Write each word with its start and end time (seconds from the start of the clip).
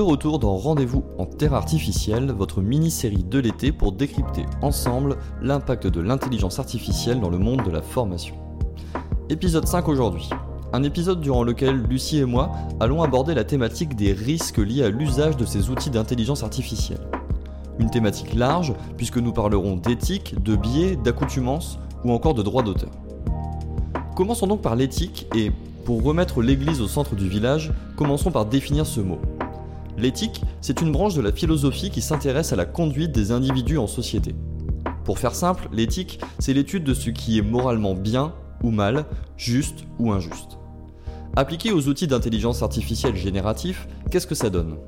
de 0.00 0.04
retour 0.04 0.38
dans 0.38 0.56
Rendez-vous 0.56 1.04
en 1.18 1.26
Terre 1.26 1.52
artificielle, 1.52 2.32
votre 2.32 2.62
mini-série 2.62 3.22
de 3.22 3.38
l'été 3.38 3.70
pour 3.70 3.92
décrypter 3.92 4.46
ensemble 4.62 5.18
l'impact 5.42 5.88
de 5.88 6.00
l'intelligence 6.00 6.58
artificielle 6.58 7.20
dans 7.20 7.28
le 7.28 7.36
monde 7.36 7.62
de 7.64 7.70
la 7.70 7.82
formation. 7.82 8.34
Épisode 9.28 9.68
5 9.68 9.88
aujourd'hui. 9.88 10.30
Un 10.72 10.84
épisode 10.84 11.20
durant 11.20 11.42
lequel 11.42 11.82
Lucie 11.82 12.16
et 12.16 12.24
moi 12.24 12.50
allons 12.80 13.02
aborder 13.02 13.34
la 13.34 13.44
thématique 13.44 13.94
des 13.94 14.14
risques 14.14 14.56
liés 14.56 14.84
à 14.84 14.88
l'usage 14.88 15.36
de 15.36 15.44
ces 15.44 15.68
outils 15.68 15.90
d'intelligence 15.90 16.44
artificielle. 16.44 17.06
Une 17.78 17.90
thématique 17.90 18.32
large 18.32 18.72
puisque 18.96 19.18
nous 19.18 19.34
parlerons 19.34 19.76
d'éthique, 19.76 20.42
de 20.42 20.56
biais, 20.56 20.96
d'accoutumance 20.96 21.78
ou 22.06 22.12
encore 22.12 22.32
de 22.32 22.42
droit 22.42 22.62
d'auteur. 22.62 22.92
Commençons 24.16 24.46
donc 24.46 24.62
par 24.62 24.76
l'éthique 24.76 25.26
et, 25.36 25.52
pour 25.84 26.02
remettre 26.02 26.40
l'église 26.40 26.80
au 26.80 26.88
centre 26.88 27.16
du 27.16 27.28
village, 27.28 27.70
commençons 27.96 28.30
par 28.30 28.46
définir 28.46 28.86
ce 28.86 29.02
mot. 29.02 29.18
L'éthique, 29.98 30.40
c'est 30.60 30.80
une 30.80 30.92
branche 30.92 31.14
de 31.14 31.20
la 31.20 31.32
philosophie 31.32 31.90
qui 31.90 32.00
s'intéresse 32.00 32.52
à 32.52 32.56
la 32.56 32.64
conduite 32.64 33.12
des 33.12 33.32
individus 33.32 33.78
en 33.78 33.86
société. 33.86 34.34
Pour 35.04 35.18
faire 35.18 35.34
simple, 35.34 35.68
l'éthique, 35.72 36.20
c'est 36.38 36.54
l'étude 36.54 36.84
de 36.84 36.94
ce 36.94 37.10
qui 37.10 37.38
est 37.38 37.42
moralement 37.42 37.94
bien 37.94 38.34
ou 38.62 38.70
mal, 38.70 39.06
juste 39.36 39.84
ou 39.98 40.12
injuste. 40.12 40.58
Appliqué 41.36 41.72
aux 41.72 41.88
outils 41.88 42.06
d'intelligence 42.06 42.62
artificielle 42.62 43.16
génératifs, 43.16 43.88
qu'est-ce 44.10 44.26
que 44.26 44.34
ça 44.34 44.50
donne? 44.50 44.78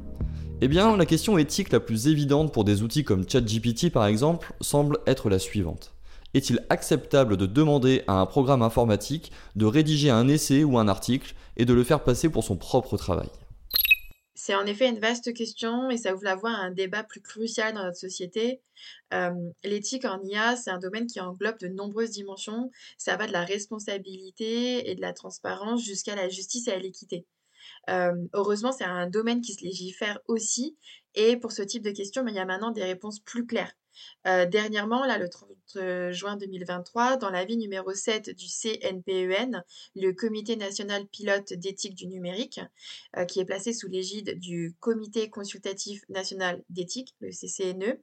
Eh 0.61 0.69
bien, 0.69 0.97
la 0.97 1.06
question 1.06 1.39
éthique 1.39 1.73
la 1.73 1.80
plus 1.80 2.06
évidente 2.06 2.53
pour 2.53 2.64
des 2.64 2.83
outils 2.83 3.05
comme 3.05 3.28
ChatGPT 3.28 3.91
par 3.91 4.06
exemple 4.06 4.55
semble 4.61 4.98
être 5.06 5.28
la 5.28 5.39
suivante. 5.39 5.92
Est-il 6.34 6.64
acceptable 6.70 7.37
de 7.37 7.47
demander 7.47 8.03
à 8.06 8.14
un 8.20 8.27
programme 8.27 8.62
informatique 8.62 9.33
de 9.56 9.66
rédiger 9.66 10.11
un 10.11 10.28
essai 10.28 10.64
ou 10.64 10.78
un 10.78 10.89
article 10.89 11.34
et 11.56 11.64
de 11.64 11.75
le 11.75 11.84
faire 11.84 12.05
passer 12.05 12.28
pour 12.28 12.44
son 12.44 12.56
propre 12.56 12.97
travail? 12.97 13.28
C'est 14.44 14.56
en 14.56 14.66
effet 14.66 14.88
une 14.88 14.98
vaste 14.98 15.32
question 15.34 15.88
et 15.88 15.96
ça 15.96 16.12
ouvre 16.12 16.24
la 16.24 16.34
voie 16.34 16.50
à 16.50 16.56
un 16.56 16.72
débat 16.72 17.04
plus 17.04 17.20
crucial 17.20 17.74
dans 17.74 17.84
notre 17.84 17.96
société. 17.96 18.60
L'éthique 19.62 20.04
en 20.04 20.20
IA, 20.24 20.56
c'est 20.56 20.70
un 20.70 20.80
domaine 20.80 21.06
qui 21.06 21.20
englobe 21.20 21.60
de 21.60 21.68
nombreuses 21.68 22.10
dimensions. 22.10 22.72
Ça 22.98 23.16
va 23.16 23.28
de 23.28 23.32
la 23.32 23.44
responsabilité 23.44 24.90
et 24.90 24.96
de 24.96 25.00
la 25.00 25.12
transparence 25.12 25.84
jusqu'à 25.84 26.16
la 26.16 26.28
justice 26.28 26.66
et 26.66 26.72
à 26.72 26.78
l'équité. 26.80 27.24
heureusement, 27.86 28.72
c'est 28.72 28.82
un 28.82 29.08
domaine 29.08 29.42
qui 29.42 29.54
se 29.54 29.62
légifère 29.62 30.18
aussi. 30.26 30.76
Et 31.14 31.36
pour 31.36 31.52
ce 31.52 31.62
type 31.62 31.82
de 31.82 31.91
questions, 31.91 32.27
il 32.27 32.34
y 32.34 32.38
a 32.38 32.44
maintenant 32.44 32.70
des 32.70 32.84
réponses 32.84 33.20
plus 33.20 33.46
claires. 33.46 33.72
Euh, 34.27 34.46
dernièrement, 34.46 35.05
là, 35.05 35.19
le 35.19 35.28
30 35.28 35.50
euh, 35.77 36.12
juin 36.12 36.36
2023, 36.36 37.16
dans 37.16 37.30
l'avis 37.30 37.56
numéro 37.56 37.92
7 37.92 38.30
du 38.30 38.46
CNPEN, 38.46 39.56
e 39.56 40.00
le 40.00 40.12
Comité 40.12 40.56
national 40.56 41.06
pilote 41.06 41.52
d'éthique 41.52 41.94
du 41.94 42.06
numérique, 42.06 42.60
euh, 43.16 43.24
qui 43.24 43.41
est 43.41 43.44
placé 43.44 43.72
sous 43.72 43.88
l'égide 43.88 44.38
du 44.38 44.74
Comité 44.80 45.28
consultatif 45.30 46.02
national 46.08 46.62
d'éthique, 46.70 47.14
le 47.20 47.30
CCNE, 47.30 47.98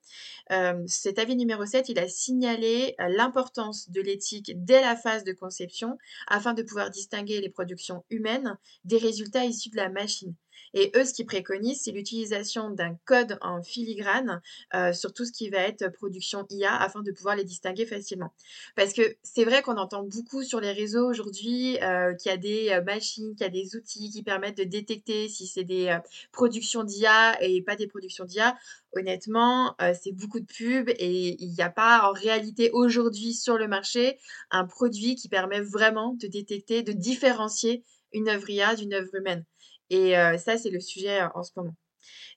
cet 0.88 1.20
avis 1.20 1.36
numéro 1.36 1.66
7, 1.66 1.90
il 1.90 2.00
a 2.00 2.08
signalé 2.08 2.96
l'importance 3.00 3.90
de 3.90 4.02
l'éthique 4.02 4.52
dès 4.56 4.82
la 4.82 4.96
phase 4.96 5.24
de 5.24 5.34
conception 5.34 5.98
afin 6.28 6.54
de 6.54 6.64
pouvoir 6.64 6.90
distinguer 6.90 7.42
les 7.42 7.50
productions 7.50 8.04
humaines 8.10 8.58
des 8.84 8.98
résultats 8.98 9.46
issus 9.46 9.70
de 9.70 9.78
la 9.78 9.90
machine. 9.90 10.36
Et 10.74 10.92
eux, 10.96 11.04
ce 11.04 11.14
qu'ils 11.14 11.26
préconisent, 11.26 11.82
c'est 11.84 11.92
l'utilisation 11.92 12.70
d'un 12.70 12.96
code 13.06 13.38
en 13.42 13.62
filigrane 13.64 14.42
euh, 14.74 14.94
sur 14.94 15.14
tout 15.14 15.26
ce 15.26 15.32
qui 15.32 15.50
va 15.50 15.60
être 15.60 15.92
production 15.92 16.46
IA 16.50 16.76
afin 16.76 17.02
de 17.02 17.12
pouvoir 17.12 17.36
les 17.36 17.44
distinguer 17.44 17.86
facilement. 17.86 18.34
Parce 18.76 18.94
que 18.94 19.02
c'est 19.24 19.46
vrai 19.46 19.62
qu'on 19.62 19.78
entend 19.78 20.04
beaucoup 20.04 20.44
sur 20.44 20.60
les 20.60 20.72
réseaux 20.72 21.10
aujourd'hui 21.10 21.78
euh, 21.82 22.14
qu'il 22.14 22.32
y 22.32 22.34
a 22.34 22.38
des 22.38 22.70
euh, 22.70 22.84
machines, 22.84 23.36
qu'il 23.36 23.46
y 23.46 23.50
a 23.50 23.50
des 23.50 23.76
outils 23.76 24.10
qui 24.10 24.24
permettent 24.24 24.58
de 24.58 24.64
détecter 24.64 25.28
si 25.30 25.48
c'est 25.48 25.64
des 25.64 25.98
productions 26.32 26.84
d'IA 26.84 27.42
et 27.44 27.62
pas 27.62 27.76
des 27.76 27.88
productions 27.88 28.26
d'IA. 28.26 28.58
Honnêtement, 28.94 29.76
c'est 30.02 30.12
beaucoup 30.12 30.40
de 30.40 30.46
pubs 30.46 30.90
et 30.90 31.42
il 31.44 31.52
n'y 31.52 31.62
a 31.62 31.70
pas 31.70 32.10
en 32.10 32.12
réalité 32.12 32.72
aujourd'hui 32.74 33.34
sur 33.34 33.58
le 33.58 33.68
marché 33.68 34.18
un 34.50 34.66
produit 34.66 35.16
qui 35.16 35.30
permet 35.30 35.62
vraiment 35.62 36.16
de 36.16 36.28
détecter, 36.28 36.82
de 36.82 36.92
différencier 36.92 37.84
une 38.14 38.30
œuvre 38.30 38.50
IA 38.50 38.76
d'une 38.76 38.94
œuvre 38.94 39.14
humaine. 39.16 39.46
Et 39.90 40.14
ça, 40.38 40.58
c'est 40.58 40.70
le 40.70 40.80
sujet 40.80 41.22
en 41.34 41.44
ce 41.44 41.52
moment. 41.56 41.76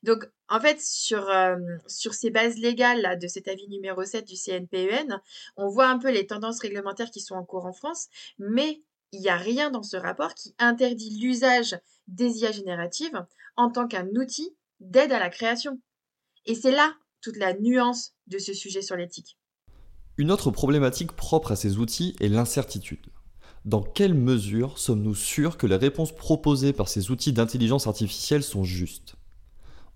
Donc, 0.03 0.29
en 0.49 0.61
fait, 0.61 0.81
sur, 0.81 1.31
sur 1.87 2.15
ces 2.15 2.31
bases 2.31 2.57
légales 2.57 3.19
de 3.19 3.29
cet 3.29 3.49
avis 3.49 3.69
numéro 3.69 4.05
7 4.05 4.27
du 4.27 4.35
CNPEN, 4.35 5.13
e 5.13 5.17
on 5.57 5.69
voit 5.69 5.89
un 5.89 5.99
peu 5.99 6.11
les 6.11 6.27
tendances 6.27 6.61
réglementaires 6.61 7.11
qui 7.11 7.21
sont 7.21 7.35
en 7.35 7.45
cours 7.45 7.67
en 7.67 7.73
France, 7.73 8.09
mais 8.39 8.83
il 9.13 9.21
n'y 9.21 9.29
a 9.29 9.37
rien 9.37 9.71
dans 9.71 9.83
ce 9.83 9.97
rapport 9.97 10.35
qui 10.35 10.55
interdit 10.59 11.19
l'usage 11.21 11.79
des 12.09 12.39
IA 12.39 12.51
génératives 12.51 13.25
en 13.57 13.71
tant 13.71 13.87
qu'un 13.87 14.09
outil 14.17 14.57
d'aide 14.81 15.13
à 15.13 15.19
la 15.19 15.29
création. 15.29 15.81
Et 16.47 16.55
c'est 16.55 16.73
là 16.73 16.95
toute 17.21 17.37
la 17.37 17.55
nuance 17.55 18.15
de 18.27 18.39
ce 18.39 18.53
sujet 18.53 18.83
sur 18.83 18.97
l'éthique. 18.97 19.39
Une 20.19 20.31
autre 20.31 20.51
problématique 20.51 21.13
propre 21.13 21.53
à 21.53 21.57
ces 21.57 21.79
outils 21.79 22.17
est 22.21 22.29
l'incertitude. 22.29 23.07
Dans 23.65 23.83
quelle 23.83 24.15
mesure 24.15 24.77
sommes-nous 24.77 25.15
sûrs 25.15 25.57
que 25.57 25.69
les 25.69 25.77
réponses 25.77 26.11
proposées 26.11 26.73
par 26.73 26.89
ces 26.89 27.13
outils 27.13 27.33
d'intelligence 27.33 27.87
artificielle 27.87 28.43
sont 28.43 28.65
justes? 28.65 29.15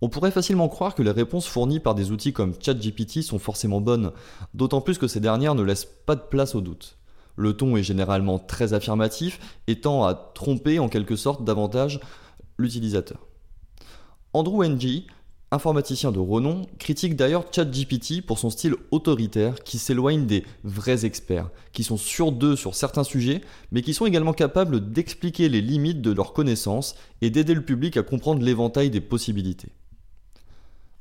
On 0.00 0.08
pourrait 0.08 0.30
facilement 0.30 0.68
croire 0.68 0.94
que 0.94 1.02
les 1.02 1.10
réponses 1.10 1.48
fournies 1.48 1.80
par 1.80 1.96
des 1.96 2.12
outils 2.12 2.32
comme 2.32 2.54
ChatGPT 2.60 3.22
sont 3.22 3.40
forcément 3.40 3.80
bonnes, 3.80 4.12
d'autant 4.54 4.80
plus 4.80 4.98
que 4.98 5.08
ces 5.08 5.18
dernières 5.18 5.56
ne 5.56 5.64
laissent 5.64 5.88
pas 6.06 6.14
de 6.14 6.20
place 6.20 6.54
au 6.54 6.60
doute. 6.60 6.96
Le 7.34 7.56
ton 7.56 7.76
est 7.76 7.82
généralement 7.82 8.38
très 8.38 8.72
affirmatif 8.72 9.40
et 9.66 9.80
tend 9.80 10.04
à 10.04 10.14
tromper 10.14 10.78
en 10.78 10.88
quelque 10.88 11.16
sorte 11.16 11.44
davantage 11.44 11.98
l'utilisateur. 12.58 13.26
Andrew 14.32 14.62
Ng 14.64 15.06
informaticien 15.52 16.10
de 16.10 16.18
renom, 16.18 16.62
critique 16.78 17.14
d'ailleurs 17.14 17.44
ChatGPT 17.52 18.20
pour 18.20 18.38
son 18.38 18.50
style 18.50 18.74
autoritaire 18.90 19.62
qui 19.62 19.78
s'éloigne 19.78 20.26
des 20.26 20.44
vrais 20.64 21.04
experts, 21.04 21.50
qui 21.72 21.84
sont 21.84 21.96
sûrs 21.96 22.32
d'eux 22.32 22.56
sur 22.56 22.74
certains 22.74 23.04
sujets, 23.04 23.42
mais 23.70 23.82
qui 23.82 23.94
sont 23.94 24.06
également 24.06 24.32
capables 24.32 24.92
d'expliquer 24.92 25.48
les 25.48 25.60
limites 25.60 26.02
de 26.02 26.12
leurs 26.12 26.32
connaissances 26.32 26.96
et 27.22 27.30
d'aider 27.30 27.54
le 27.54 27.64
public 27.64 27.96
à 27.96 28.02
comprendre 28.02 28.42
l'éventail 28.42 28.90
des 28.90 29.00
possibilités. 29.00 29.68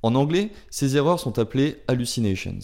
En 0.03 0.13
anglais, 0.13 0.51
ces 0.69 0.97
erreurs 0.97 1.19
sont 1.19 1.39
appelées 1.39 1.81
hallucinations. 1.87 2.59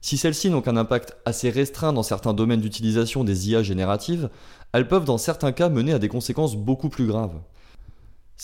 Si 0.00 0.16
celles-ci 0.16 0.50
n'ont 0.50 0.62
qu'un 0.62 0.76
impact 0.76 1.16
assez 1.24 1.48
restreint 1.48 1.92
dans 1.92 2.02
certains 2.02 2.34
domaines 2.34 2.60
d'utilisation 2.60 3.22
des 3.22 3.50
IA 3.50 3.62
génératives, 3.62 4.30
elles 4.72 4.88
peuvent 4.88 5.04
dans 5.04 5.18
certains 5.18 5.52
cas 5.52 5.68
mener 5.68 5.92
à 5.92 6.00
des 6.00 6.08
conséquences 6.08 6.56
beaucoup 6.56 6.88
plus 6.88 7.06
graves. 7.06 7.40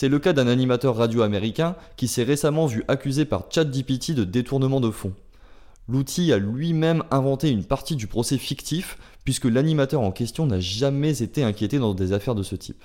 C'est 0.00 0.08
le 0.08 0.20
cas 0.20 0.32
d'un 0.32 0.46
animateur 0.46 0.94
radio 0.94 1.22
américain 1.22 1.74
qui 1.96 2.06
s'est 2.06 2.22
récemment 2.22 2.66
vu 2.66 2.84
accusé 2.86 3.24
par 3.24 3.50
ChatGPT 3.50 4.12
de 4.12 4.22
détournement 4.22 4.80
de 4.80 4.92
fonds. 4.92 5.12
L'outil 5.88 6.32
a 6.32 6.38
lui-même 6.38 7.02
inventé 7.10 7.50
une 7.50 7.64
partie 7.64 7.96
du 7.96 8.06
procès 8.06 8.38
fictif 8.38 8.96
puisque 9.24 9.46
l'animateur 9.46 10.02
en 10.02 10.12
question 10.12 10.46
n'a 10.46 10.60
jamais 10.60 11.20
été 11.20 11.42
inquiété 11.42 11.80
dans 11.80 11.94
des 11.94 12.12
affaires 12.12 12.36
de 12.36 12.44
ce 12.44 12.54
type. 12.54 12.84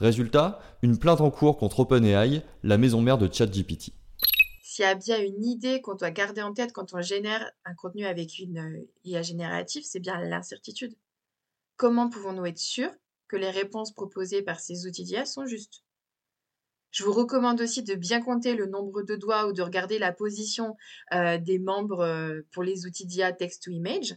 Résultat, 0.00 0.60
une 0.82 0.98
plainte 0.98 1.20
en 1.20 1.30
cours 1.30 1.56
contre 1.56 1.78
OpenAI, 1.78 2.42
la 2.64 2.78
maison 2.78 3.00
mère 3.00 3.18
de 3.18 3.32
ChatGPT. 3.32 3.92
S'il 4.60 4.84
y 4.84 4.88
a 4.88 4.96
bien 4.96 5.22
une 5.22 5.44
idée 5.44 5.80
qu'on 5.80 5.94
doit 5.94 6.10
garder 6.10 6.42
en 6.42 6.52
tête 6.52 6.72
quand 6.72 6.94
on 6.94 7.00
génère 7.00 7.48
un 7.64 7.74
contenu 7.74 8.06
avec 8.06 8.40
une 8.40 8.58
euh, 8.58 8.88
IA 9.04 9.22
générative, 9.22 9.84
c'est 9.86 10.00
bien 10.00 10.20
l'incertitude. 10.20 10.96
Comment 11.76 12.10
pouvons-nous 12.10 12.46
être 12.46 12.58
sûrs 12.58 12.90
que 13.28 13.36
les 13.36 13.50
réponses 13.50 13.92
proposées 13.92 14.42
par 14.42 14.58
ces 14.58 14.88
outils 14.88 15.04
d'IA 15.04 15.24
sont 15.26 15.46
justes? 15.46 15.84
Je 16.90 17.04
vous 17.04 17.12
recommande 17.12 17.60
aussi 17.60 17.82
de 17.82 17.94
bien 17.94 18.20
compter 18.20 18.54
le 18.54 18.66
nombre 18.66 19.02
de 19.02 19.14
doigts 19.14 19.46
ou 19.46 19.52
de 19.52 19.62
regarder 19.62 19.98
la 19.98 20.12
position 20.12 20.76
euh, 21.12 21.38
des 21.38 21.58
membres 21.58 22.00
euh, 22.00 22.40
pour 22.52 22.62
les 22.62 22.86
outils 22.86 23.06
d'IA 23.06 23.32
text-to-image. 23.32 24.16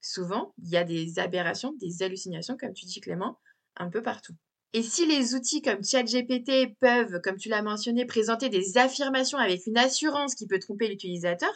Souvent, 0.00 0.54
il 0.58 0.68
y 0.68 0.76
a 0.76 0.84
des 0.84 1.18
aberrations, 1.18 1.72
des 1.80 2.02
hallucinations, 2.02 2.56
comme 2.56 2.72
tu 2.72 2.86
dis 2.86 3.00
Clément, 3.00 3.38
un 3.76 3.88
peu 3.88 4.02
partout. 4.02 4.34
Et 4.72 4.82
si 4.82 5.06
les 5.06 5.34
outils 5.34 5.62
comme 5.62 5.84
ChatGPT 5.84 6.76
peuvent, 6.80 7.20
comme 7.22 7.36
tu 7.36 7.48
l'as 7.48 7.62
mentionné, 7.62 8.06
présenter 8.06 8.48
des 8.48 8.78
affirmations 8.78 9.38
avec 9.38 9.66
une 9.66 9.76
assurance 9.76 10.34
qui 10.34 10.46
peut 10.46 10.58
tromper 10.58 10.88
l'utilisateur, 10.88 11.52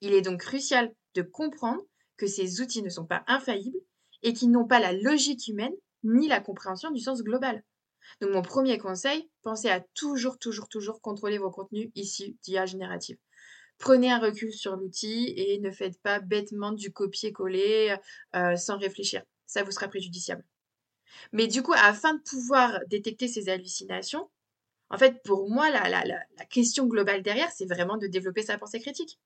il 0.00 0.12
est 0.12 0.22
donc 0.22 0.40
crucial 0.40 0.94
de 1.14 1.22
comprendre 1.22 1.82
que 2.16 2.26
ces 2.26 2.60
outils 2.60 2.82
ne 2.82 2.90
sont 2.90 3.06
pas 3.06 3.24
infaillibles 3.26 3.78
et 4.22 4.32
qu'ils 4.32 4.50
n'ont 4.50 4.66
pas 4.66 4.80
la 4.80 4.92
logique 4.92 5.48
humaine 5.48 5.72
ni 6.04 6.28
la 6.28 6.40
compréhension 6.40 6.90
du 6.90 7.00
sens 7.00 7.22
global. 7.22 7.64
Donc 8.20 8.30
mon 8.30 8.42
premier 8.42 8.78
conseil, 8.78 9.30
pensez 9.42 9.68
à 9.68 9.80
toujours, 9.94 10.38
toujours, 10.38 10.68
toujours 10.68 11.00
contrôler 11.00 11.38
vos 11.38 11.50
contenus 11.50 11.90
issus 11.94 12.36
d'IA 12.42 12.66
générative. 12.66 13.18
Prenez 13.78 14.10
un 14.10 14.18
recul 14.18 14.52
sur 14.52 14.76
l'outil 14.76 15.32
et 15.36 15.60
ne 15.60 15.70
faites 15.70 16.00
pas 16.02 16.18
bêtement 16.18 16.72
du 16.72 16.92
copier-coller 16.92 17.96
euh, 18.34 18.56
sans 18.56 18.76
réfléchir. 18.76 19.22
Ça 19.46 19.62
vous 19.62 19.70
sera 19.70 19.88
préjudiciable. 19.88 20.44
Mais 21.32 21.46
du 21.46 21.62
coup, 21.62 21.74
afin 21.74 22.14
de 22.14 22.20
pouvoir 22.20 22.80
détecter 22.88 23.28
ces 23.28 23.48
hallucinations, 23.48 24.28
en 24.90 24.98
fait, 24.98 25.22
pour 25.22 25.50
moi, 25.50 25.70
la, 25.70 25.88
la, 25.88 26.02
la 26.04 26.44
question 26.50 26.86
globale 26.86 27.22
derrière, 27.22 27.50
c'est 27.50 27.66
vraiment 27.66 27.98
de 27.98 28.06
développer 28.06 28.42
sa 28.42 28.58
pensée 28.58 28.80
critique. 28.80 29.18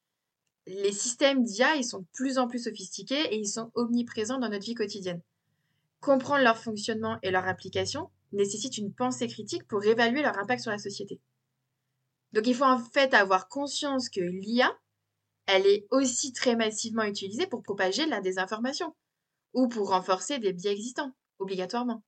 Les 0.66 0.92
systèmes 0.92 1.44
d'IA, 1.44 1.76
ils 1.76 1.84
sont 1.84 2.00
de 2.00 2.06
plus 2.12 2.38
en 2.38 2.46
plus 2.46 2.64
sophistiqués 2.64 3.34
et 3.34 3.36
ils 3.36 3.48
sont 3.48 3.70
omniprésents 3.74 4.38
dans 4.38 4.48
notre 4.48 4.64
vie 4.64 4.74
quotidienne. 4.74 5.20
Comprendre 6.00 6.44
leur 6.44 6.58
fonctionnement 6.58 7.18
et 7.22 7.30
leur 7.30 7.46
application, 7.46 8.10
nécessitent 8.32 8.78
une 8.78 8.94
pensée 8.94 9.28
critique 9.28 9.66
pour 9.66 9.84
évaluer 9.84 10.22
leur 10.22 10.38
impact 10.38 10.62
sur 10.62 10.70
la 10.70 10.78
société. 10.78 11.20
Donc 12.32 12.46
il 12.46 12.54
faut 12.54 12.64
en 12.64 12.78
fait 12.78 13.14
avoir 13.14 13.48
conscience 13.48 14.08
que 14.08 14.20
l'IA, 14.20 14.70
elle 15.46 15.66
est 15.66 15.86
aussi 15.90 16.32
très 16.32 16.56
massivement 16.56 17.04
utilisée 17.04 17.46
pour 17.46 17.62
propager 17.62 18.06
la 18.06 18.20
désinformation 18.20 18.94
ou 19.52 19.68
pour 19.68 19.90
renforcer 19.90 20.38
des 20.38 20.52
biais 20.52 20.72
existants, 20.72 21.12
obligatoirement. 21.38 22.02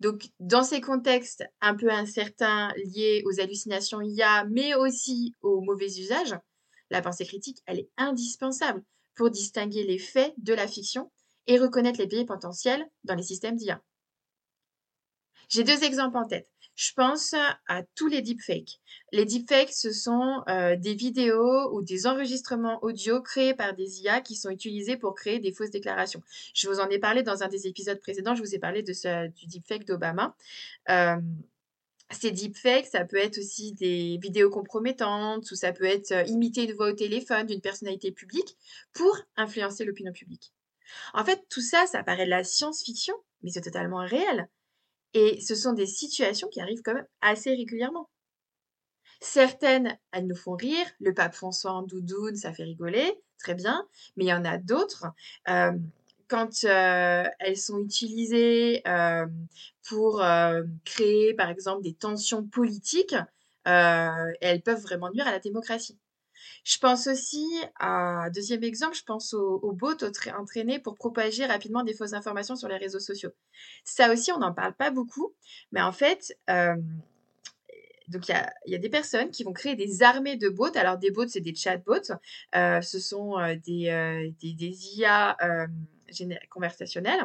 Donc, 0.00 0.30
dans 0.40 0.64
ces 0.64 0.80
contextes 0.80 1.44
un 1.60 1.76
peu 1.76 1.88
incertains 1.88 2.72
liés 2.76 3.22
aux 3.24 3.40
hallucinations 3.40 4.00
IA, 4.00 4.44
mais 4.50 4.74
aussi 4.74 5.36
aux 5.42 5.60
mauvais 5.60 5.86
usages, 5.86 6.34
la 6.90 7.02
pensée 7.02 7.24
critique, 7.24 7.62
elle 7.66 7.78
est 7.78 7.90
indispensable 7.96 8.82
pour 9.14 9.30
distinguer 9.30 9.84
les 9.84 9.98
faits 9.98 10.34
de 10.38 10.54
la 10.54 10.66
fiction 10.66 11.12
et 11.46 11.58
reconnaître 11.58 12.00
les 12.00 12.06
biais 12.06 12.24
potentiels 12.24 12.84
dans 13.04 13.14
les 13.14 13.22
systèmes 13.22 13.56
d'IA. 13.56 13.80
J'ai 15.52 15.64
deux 15.64 15.84
exemples 15.84 16.16
en 16.16 16.26
tête. 16.26 16.50
Je 16.76 16.92
pense 16.94 17.34
à 17.34 17.82
tous 17.94 18.06
les 18.06 18.22
deepfakes. 18.22 18.80
Les 19.12 19.26
deepfakes, 19.26 19.74
ce 19.74 19.92
sont 19.92 20.42
euh, 20.48 20.76
des 20.76 20.94
vidéos 20.94 21.70
ou 21.74 21.82
des 21.82 22.06
enregistrements 22.06 22.82
audio 22.82 23.20
créés 23.20 23.52
par 23.52 23.74
des 23.74 24.00
IA 24.00 24.22
qui 24.22 24.34
sont 24.34 24.48
utilisés 24.48 24.96
pour 24.96 25.14
créer 25.14 25.40
des 25.40 25.52
fausses 25.52 25.70
déclarations. 25.70 26.22
Je 26.54 26.70
vous 26.70 26.80
en 26.80 26.88
ai 26.88 26.98
parlé 26.98 27.22
dans 27.22 27.42
un 27.42 27.48
des 27.48 27.66
épisodes 27.66 28.00
précédents, 28.00 28.34
je 28.34 28.42
vous 28.42 28.54
ai 28.54 28.58
parlé 28.58 28.82
de 28.82 28.92
du 29.28 29.46
deepfake 29.46 29.84
d'Obama. 29.84 30.34
Euh, 30.88 31.20
ces 32.10 32.30
deepfakes, 32.30 32.86
ça 32.86 33.04
peut 33.04 33.18
être 33.18 33.36
aussi 33.36 33.74
des 33.74 34.18
vidéos 34.22 34.48
compromettantes 34.48 35.50
ou 35.50 35.54
ça 35.54 35.72
peut 35.72 35.84
être 35.84 36.12
euh, 36.12 36.22
imiter 36.24 36.64
une 36.64 36.72
voix 36.72 36.88
au 36.88 36.94
téléphone 36.94 37.46
d'une 37.46 37.60
personnalité 37.60 38.10
publique 38.10 38.56
pour 38.94 39.14
influencer 39.36 39.84
l'opinion 39.84 40.12
publique. 40.12 40.54
En 41.12 41.26
fait, 41.26 41.44
tout 41.50 41.60
ça, 41.60 41.86
ça 41.86 42.02
paraît 42.02 42.24
de 42.24 42.30
la 42.30 42.42
science-fiction, 42.42 43.14
mais 43.42 43.50
c'est 43.50 43.60
totalement 43.60 43.98
réel. 43.98 44.48
Et 45.14 45.40
ce 45.40 45.54
sont 45.54 45.72
des 45.72 45.86
situations 45.86 46.48
qui 46.48 46.60
arrivent 46.60 46.82
quand 46.82 46.94
même 46.94 47.06
assez 47.20 47.50
régulièrement. 47.50 48.08
Certaines, 49.20 49.96
elles 50.10 50.26
nous 50.26 50.36
font 50.36 50.56
rire. 50.56 50.86
Le 51.00 51.14
pape 51.14 51.34
François 51.34 51.72
en 51.72 51.82
doudoune, 51.82 52.34
ça 52.34 52.52
fait 52.52 52.64
rigoler, 52.64 53.22
très 53.38 53.54
bien. 53.54 53.86
Mais 54.16 54.24
il 54.24 54.28
y 54.28 54.32
en 54.32 54.44
a 54.44 54.58
d'autres. 54.58 55.06
Euh, 55.48 55.72
quand 56.26 56.64
euh, 56.64 57.24
elles 57.38 57.56
sont 57.56 57.78
utilisées 57.80 58.82
euh, 58.88 59.26
pour 59.86 60.24
créer, 60.84 61.34
par 61.34 61.50
exemple, 61.50 61.82
des 61.82 61.94
tensions 61.94 62.44
politiques, 62.44 63.14
elles 63.64 64.62
peuvent 64.64 64.82
vraiment 64.82 65.10
nuire 65.10 65.28
à 65.28 65.30
la 65.30 65.38
démocratie. 65.38 65.98
Je 66.64 66.78
pense 66.78 67.08
aussi 67.08 67.44
à, 67.80 68.28
deuxième 68.30 68.62
exemple, 68.62 68.96
je 68.96 69.02
pense 69.02 69.34
aux, 69.34 69.72
bots 69.72 69.96
entraînés 70.38 70.78
pour 70.78 70.94
propager 70.94 71.44
rapidement 71.46 71.82
des 71.82 71.94
fausses 71.94 72.12
informations 72.12 72.56
sur 72.56 72.68
les 72.68 72.76
réseaux 72.76 73.00
sociaux. 73.00 73.30
Ça 73.84 74.12
aussi, 74.12 74.32
on 74.32 74.38
n'en 74.38 74.52
parle 74.52 74.74
pas 74.74 74.90
beaucoup, 74.90 75.34
mais 75.72 75.82
en 75.82 75.92
fait, 75.92 76.36
euh, 76.50 76.76
il 78.08 78.72
y 78.72 78.74
a, 78.74 78.78
des 78.78 78.88
personnes 78.88 79.30
qui 79.30 79.44
vont 79.44 79.52
créer 79.52 79.74
des 79.74 80.02
armées 80.02 80.36
de 80.36 80.48
bots. 80.48 80.76
Alors 80.76 80.98
des 80.98 81.10
bots, 81.10 81.26
c'est 81.26 81.40
des 81.40 81.54
chatbots. 81.54 82.12
Euh, 82.54 82.80
ce 82.80 82.98
sont 82.98 83.38
euh, 83.38 83.56
des, 83.56 84.32
des, 84.40 84.52
des, 84.52 84.98
IA 84.98 85.36
conversationnel. 86.50 87.20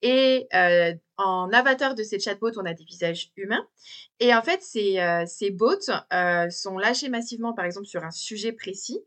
Et 0.00 0.48
euh, 0.54 0.94
en 1.24 1.50
avatar 1.52 1.94
de 1.94 2.02
ces 2.02 2.18
chatbots, 2.18 2.58
on 2.58 2.64
a 2.64 2.74
des 2.74 2.84
visages 2.84 3.32
humains. 3.36 3.66
Et 4.20 4.34
en 4.34 4.42
fait, 4.42 4.62
ces, 4.62 4.98
euh, 5.00 5.24
bots 5.52 5.90
euh, 6.12 6.50
sont 6.50 6.78
lâchés 6.78 7.08
massivement, 7.08 7.52
par 7.52 7.64
exemple, 7.64 7.86
sur 7.86 8.04
un 8.04 8.10
sujet 8.10 8.52
précis. 8.52 9.00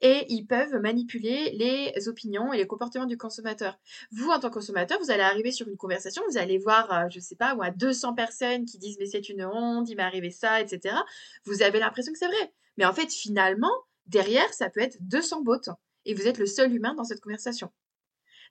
Et 0.00 0.26
ils 0.28 0.46
peuvent 0.46 0.74
manipuler 0.80 1.52
les 1.52 2.08
opinions 2.08 2.52
et 2.52 2.56
les 2.56 2.66
comportements 2.66 3.06
du 3.06 3.16
consommateur. 3.16 3.78
Vous, 4.10 4.28
en 4.28 4.40
tant 4.40 4.48
que 4.48 4.54
consommateur, 4.54 4.98
vous 5.00 5.10
allez 5.10 5.22
arriver 5.22 5.52
sur 5.52 5.68
une 5.68 5.76
conversation, 5.76 6.22
vous 6.28 6.38
allez 6.38 6.58
voir, 6.58 7.08
je 7.10 7.20
sais 7.20 7.36
pas, 7.36 7.56
à 7.60 7.70
200 7.70 8.14
personnes 8.14 8.64
qui 8.64 8.78
disent 8.78 8.96
mais 8.98 9.06
c'est 9.06 9.28
une 9.28 9.44
honte, 9.44 9.88
il 9.88 9.96
m'est 9.96 10.02
arrivé 10.02 10.30
ça, 10.30 10.60
etc. 10.60 10.96
Vous 11.44 11.62
avez 11.62 11.78
l'impression 11.78 12.12
que 12.12 12.18
c'est 12.18 12.26
vrai. 12.26 12.52
Mais 12.76 12.84
en 12.84 12.92
fait, 12.92 13.12
finalement, 13.12 13.72
derrière, 14.06 14.52
ça 14.52 14.70
peut 14.70 14.80
être 14.80 14.98
200 15.00 15.42
bots. 15.42 15.58
Et 16.04 16.14
vous 16.14 16.26
êtes 16.26 16.38
le 16.38 16.46
seul 16.46 16.74
humain 16.74 16.94
dans 16.94 17.04
cette 17.04 17.20
conversation. 17.20 17.70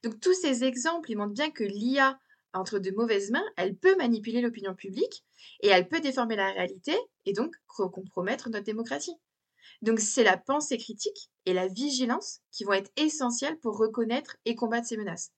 Donc 0.04 0.20
tous 0.20 0.34
ces 0.34 0.64
exemples, 0.64 1.12
ils 1.12 1.18
montrent 1.18 1.34
bien 1.34 1.52
que 1.52 1.64
l'IA, 1.64 2.20
entre 2.54 2.80
de 2.80 2.92
mauvaises 2.92 3.32
mains, 3.32 3.46
elle 3.58 3.76
peut 3.76 3.96
manipuler 3.98 4.42
l'opinion 4.42 4.74
publique 4.76 5.24
et 5.62 5.68
elle 5.68 5.88
peut 5.88 6.02
déformer 6.02 6.36
la 6.36 6.52
réalité 6.52 6.98
et 7.26 7.34
donc 7.34 7.56
compromettre 7.68 8.50
notre 8.50 8.66
démocratie. 8.66 9.16
Donc 9.82 10.00
c'est 10.00 10.24
la 10.24 10.38
pensée 10.38 10.78
critique 10.78 11.30
et 11.46 11.54
la 11.54 11.68
vigilance 11.68 12.42
qui 12.52 12.64
vont 12.64 12.74
être 12.74 12.92
essentielles 12.98 13.58
pour 13.60 13.78
reconnaître 13.78 14.38
et 14.46 14.56
combattre 14.56 14.88
ces 14.88 14.98
menaces. 14.98 15.32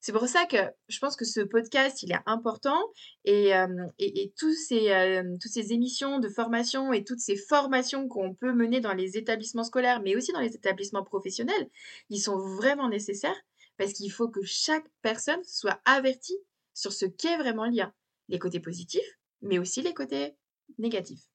C'est 0.00 0.12
pour 0.12 0.28
ça 0.28 0.44
que 0.44 0.58
je 0.88 0.98
pense 0.98 1.16
que 1.16 1.24
ce 1.24 1.40
podcast, 1.40 2.02
il 2.02 2.12
est 2.12 2.18
important 2.26 2.78
et, 3.24 3.56
euh, 3.56 3.66
ces, 3.98 4.90
euh, 4.92 5.22
toutes 5.40 5.50
ces 5.50 5.72
émissions 5.72 6.18
de 6.18 6.28
formation 6.28 6.92
et 6.92 7.04
toutes 7.04 7.20
ces 7.20 7.36
formations 7.36 8.06
qu'on 8.06 8.34
peut 8.34 8.52
mener 8.52 8.80
dans 8.80 8.92
les 8.92 9.16
établissements 9.16 9.64
scolaires, 9.64 10.02
mais 10.02 10.14
aussi 10.14 10.30
dans 10.32 10.40
les 10.40 10.54
établissements 10.54 11.04
professionnels, 11.04 11.70
ils 12.10 12.20
sont 12.20 12.36
vraiment 12.36 12.90
nécessaires 12.90 13.40
parce 13.76 13.92
qu'il 13.92 14.10
faut 14.10 14.28
que 14.28 14.42
chaque 14.44 14.86
personne 15.02 15.42
soit 15.44 15.80
avertie 15.84 16.38
sur 16.74 16.92
ce 16.92 17.06
qu'est 17.06 17.36
vraiment 17.36 17.64
l'IA, 17.64 17.92
les 18.28 18.38
côtés 18.38 18.60
positifs, 18.60 19.18
mais 19.42 19.58
aussi 19.58 19.82
les 19.82 19.94
côtés 19.94 20.34
négatifs. 20.78 21.28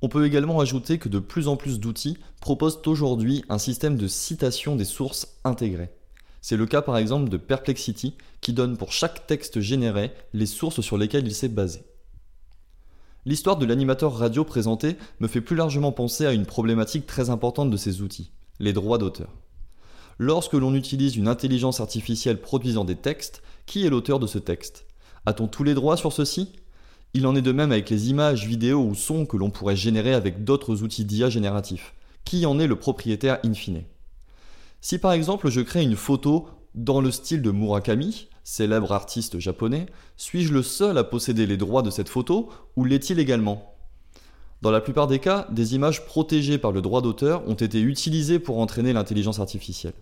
On 0.00 0.08
peut 0.08 0.26
également 0.26 0.60
ajouter 0.60 0.98
que 0.98 1.08
de 1.08 1.18
plus 1.18 1.48
en 1.48 1.56
plus 1.56 1.80
d'outils 1.80 2.18
proposent 2.40 2.80
aujourd'hui 2.86 3.44
un 3.48 3.58
système 3.58 3.96
de 3.96 4.06
citation 4.06 4.76
des 4.76 4.84
sources 4.84 5.38
intégrées. 5.44 5.90
C'est 6.40 6.56
le 6.56 6.66
cas 6.66 6.82
par 6.82 6.96
exemple 6.96 7.28
de 7.28 7.36
Perplexity 7.36 8.16
qui 8.40 8.52
donne 8.52 8.76
pour 8.76 8.92
chaque 8.92 9.26
texte 9.26 9.60
généré 9.60 10.12
les 10.32 10.46
sources 10.46 10.80
sur 10.80 10.96
lesquelles 10.96 11.26
il 11.26 11.34
s'est 11.34 11.48
basé. 11.48 11.82
L'histoire 13.26 13.56
de 13.56 13.66
l'animateur 13.66 14.14
radio 14.14 14.44
présenté 14.44 14.96
me 15.18 15.26
fait 15.26 15.40
plus 15.40 15.56
largement 15.56 15.90
penser 15.90 16.24
à 16.26 16.32
une 16.32 16.46
problématique 16.46 17.06
très 17.06 17.28
importante 17.28 17.70
de 17.70 17.76
ces 17.76 18.00
outils, 18.00 18.30
les 18.60 18.72
droits 18.72 18.98
d'auteur. 18.98 19.34
Lorsque 20.20 20.54
l'on 20.54 20.74
utilise 20.74 21.14
une 21.14 21.28
intelligence 21.28 21.80
artificielle 21.80 22.40
produisant 22.40 22.84
des 22.84 22.96
textes, 22.96 23.40
qui 23.66 23.86
est 23.86 23.90
l'auteur 23.90 24.18
de 24.18 24.26
ce 24.26 24.38
texte? 24.38 24.84
A-t-on 25.26 25.46
tous 25.46 25.62
les 25.62 25.74
droits 25.74 25.96
sur 25.96 26.12
ceci? 26.12 26.50
Il 27.14 27.24
en 27.24 27.36
est 27.36 27.42
de 27.42 27.52
même 27.52 27.70
avec 27.70 27.88
les 27.88 28.10
images, 28.10 28.44
vidéos 28.44 28.84
ou 28.84 28.96
sons 28.96 29.26
que 29.26 29.36
l'on 29.36 29.50
pourrait 29.50 29.76
générer 29.76 30.14
avec 30.14 30.42
d'autres 30.42 30.82
outils 30.82 31.04
d'IA 31.04 31.30
génératifs. 31.30 31.94
Qui 32.24 32.46
en 32.46 32.58
est 32.58 32.66
le 32.66 32.74
propriétaire 32.74 33.38
in 33.44 33.54
fine? 33.54 33.84
Si 34.80 34.98
par 34.98 35.12
exemple 35.12 35.50
je 35.50 35.60
crée 35.60 35.84
une 35.84 35.94
photo 35.94 36.48
dans 36.74 37.00
le 37.00 37.12
style 37.12 37.40
de 37.40 37.52
Murakami, 37.52 38.26
célèbre 38.42 38.90
artiste 38.90 39.38
japonais, 39.38 39.86
suis-je 40.16 40.52
le 40.52 40.64
seul 40.64 40.98
à 40.98 41.04
posséder 41.04 41.46
les 41.46 41.56
droits 41.56 41.82
de 41.82 41.90
cette 41.90 42.08
photo 42.08 42.48
ou 42.74 42.84
l'est-il 42.84 43.20
également? 43.20 43.72
Dans 44.62 44.72
la 44.72 44.80
plupart 44.80 45.06
des 45.06 45.20
cas, 45.20 45.46
des 45.52 45.76
images 45.76 46.04
protégées 46.04 46.58
par 46.58 46.72
le 46.72 46.82
droit 46.82 47.02
d'auteur 47.02 47.48
ont 47.48 47.54
été 47.54 47.80
utilisées 47.80 48.40
pour 48.40 48.58
entraîner 48.58 48.92
l'intelligence 48.92 49.38
artificielle. 49.38 49.94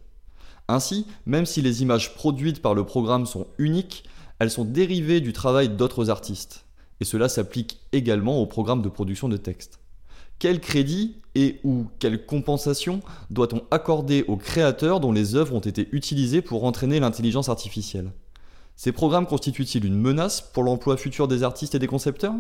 Ainsi, 0.68 1.06
même 1.26 1.46
si 1.46 1.62
les 1.62 1.82
images 1.82 2.14
produites 2.14 2.61
par 2.61 2.75
le 2.75 2.85
programme 2.85 3.26
sont 3.26 3.46
uniques, 3.58 4.04
elles 4.38 4.50
sont 4.50 4.64
dérivées 4.64 5.20
du 5.20 5.32
travail 5.32 5.68
d'autres 5.68 6.11
artistes. 6.11 6.64
Et 7.00 7.04
cela 7.04 7.28
s'applique 7.28 7.80
également 7.92 8.40
au 8.40 8.46
programme 8.46 8.82
de 8.82 8.88
production 8.88 9.28
de 9.28 9.37
texte. 9.37 9.80
Quel 10.38 10.61
crédit 10.61 11.16
et 11.35 11.61
ou 11.64 11.87
quelle 11.99 12.26
compensation 12.26 13.00
doit-on 13.30 13.62
accorder 13.70 14.25
aux 14.28 14.37
créateurs 14.37 15.00
dont 15.00 15.12
les 15.12 15.35
œuvres 15.35 15.54
ont 15.54 15.61
été 15.61 15.88
utilisées 15.92 16.42
pour 16.42 16.64
entraîner 16.64 17.00
l'intelligence 17.00 17.49
artificielle? 17.49 18.12
Ces 18.75 18.92
programmes 18.92 19.26
constituent-ils 19.26 19.87
une 19.87 19.99
menace 19.99 20.42
pour 20.42 20.62
l'emploi 20.62 20.99
futur 20.99 21.28
des 21.28 21.42
artistes 21.42 21.75
et 21.75 21.78
des 21.78 21.87
concepteurs? 21.87 22.35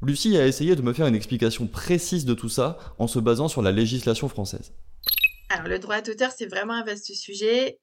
Lucie 0.00 0.36
a 0.38 0.46
essayé 0.46 0.74
de 0.74 0.82
me 0.82 0.94
faire 0.94 1.06
une 1.06 1.14
explication 1.14 1.66
précise 1.66 2.24
de 2.24 2.34
tout 2.34 2.48
ça 2.48 2.78
en 2.98 3.06
se 3.06 3.18
basant 3.18 3.48
sur 3.48 3.60
la 3.60 3.72
législation 3.72 4.28
française. 4.28 4.72
Alors, 5.52 5.68
le 5.68 5.78
droit 5.78 6.00
d'auteur, 6.00 6.32
c'est 6.32 6.46
vraiment 6.46 6.72
un 6.72 6.82
vaste 6.82 7.12
sujet. 7.14 7.78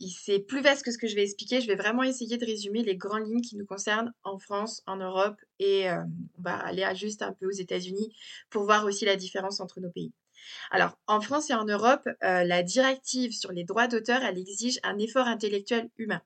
C'est 0.00 0.40
plus 0.40 0.62
vaste 0.62 0.84
que 0.84 0.90
ce 0.90 0.98
que 0.98 1.06
je 1.06 1.14
vais 1.14 1.22
expliquer. 1.22 1.60
Je 1.60 1.68
vais 1.68 1.76
vraiment 1.76 2.02
essayer 2.02 2.38
de 2.38 2.44
résumer 2.44 2.82
les 2.82 2.96
grandes 2.96 3.28
lignes 3.28 3.40
qui 3.40 3.56
nous 3.56 3.66
concernent 3.66 4.12
en 4.24 4.38
France, 4.38 4.82
en 4.86 4.96
Europe 4.96 5.36
et 5.60 5.88
on 5.90 6.42
va 6.42 6.56
aller 6.56 6.82
à 6.82 6.92
juste 6.92 7.22
un 7.22 7.32
peu 7.32 7.46
aux 7.46 7.52
États-Unis 7.52 8.12
pour 8.48 8.64
voir 8.64 8.84
aussi 8.84 9.04
la 9.04 9.14
différence 9.14 9.60
entre 9.60 9.78
nos 9.78 9.90
pays. 9.90 10.12
Alors, 10.72 10.98
en 11.06 11.20
France 11.20 11.50
et 11.50 11.54
en 11.54 11.66
Europe, 11.66 12.08
euh, 12.24 12.42
la 12.42 12.62
directive 12.64 13.32
sur 13.32 13.52
les 13.52 13.62
droits 13.62 13.86
d'auteur, 13.86 14.22
elle 14.24 14.38
exige 14.38 14.80
un 14.82 14.98
effort 14.98 15.26
intellectuel 15.26 15.88
humain, 15.98 16.22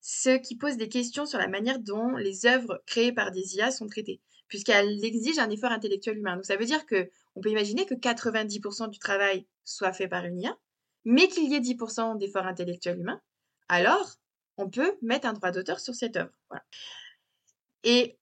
ce 0.00 0.36
qui 0.38 0.56
pose 0.56 0.76
des 0.76 0.88
questions 0.88 1.26
sur 1.26 1.38
la 1.38 1.48
manière 1.48 1.80
dont 1.80 2.16
les 2.16 2.46
œuvres 2.46 2.80
créées 2.86 3.12
par 3.12 3.32
des 3.32 3.56
IA 3.56 3.72
sont 3.72 3.88
traitées 3.88 4.20
puisqu'elle 4.48 5.04
exige 5.04 5.38
un 5.38 5.50
effort 5.50 5.72
intellectuel 5.72 6.18
humain. 6.18 6.36
Donc 6.36 6.46
ça 6.46 6.56
veut 6.56 6.64
dire 6.64 6.86
que 6.86 7.10
on 7.38 7.40
peut 7.40 7.50
imaginer 7.50 7.86
que 7.86 7.94
90% 7.94 8.90
du 8.90 8.98
travail 8.98 9.46
soit 9.64 9.92
fait 9.92 10.08
par 10.08 10.24
une 10.24 10.40
IA, 10.40 10.58
mais 11.04 11.28
qu'il 11.28 11.48
y 11.48 11.54
ait 11.54 11.60
10% 11.60 12.18
d'effort 12.18 12.46
intellectuel 12.46 12.98
humain, 12.98 13.20
alors 13.68 14.16
on 14.56 14.68
peut 14.68 14.98
mettre 15.02 15.28
un 15.28 15.34
droit 15.34 15.52
d'auteur 15.52 15.78
sur 15.78 15.94
cette 15.94 16.16
œuvre. 16.16 16.32
Et 17.84 18.18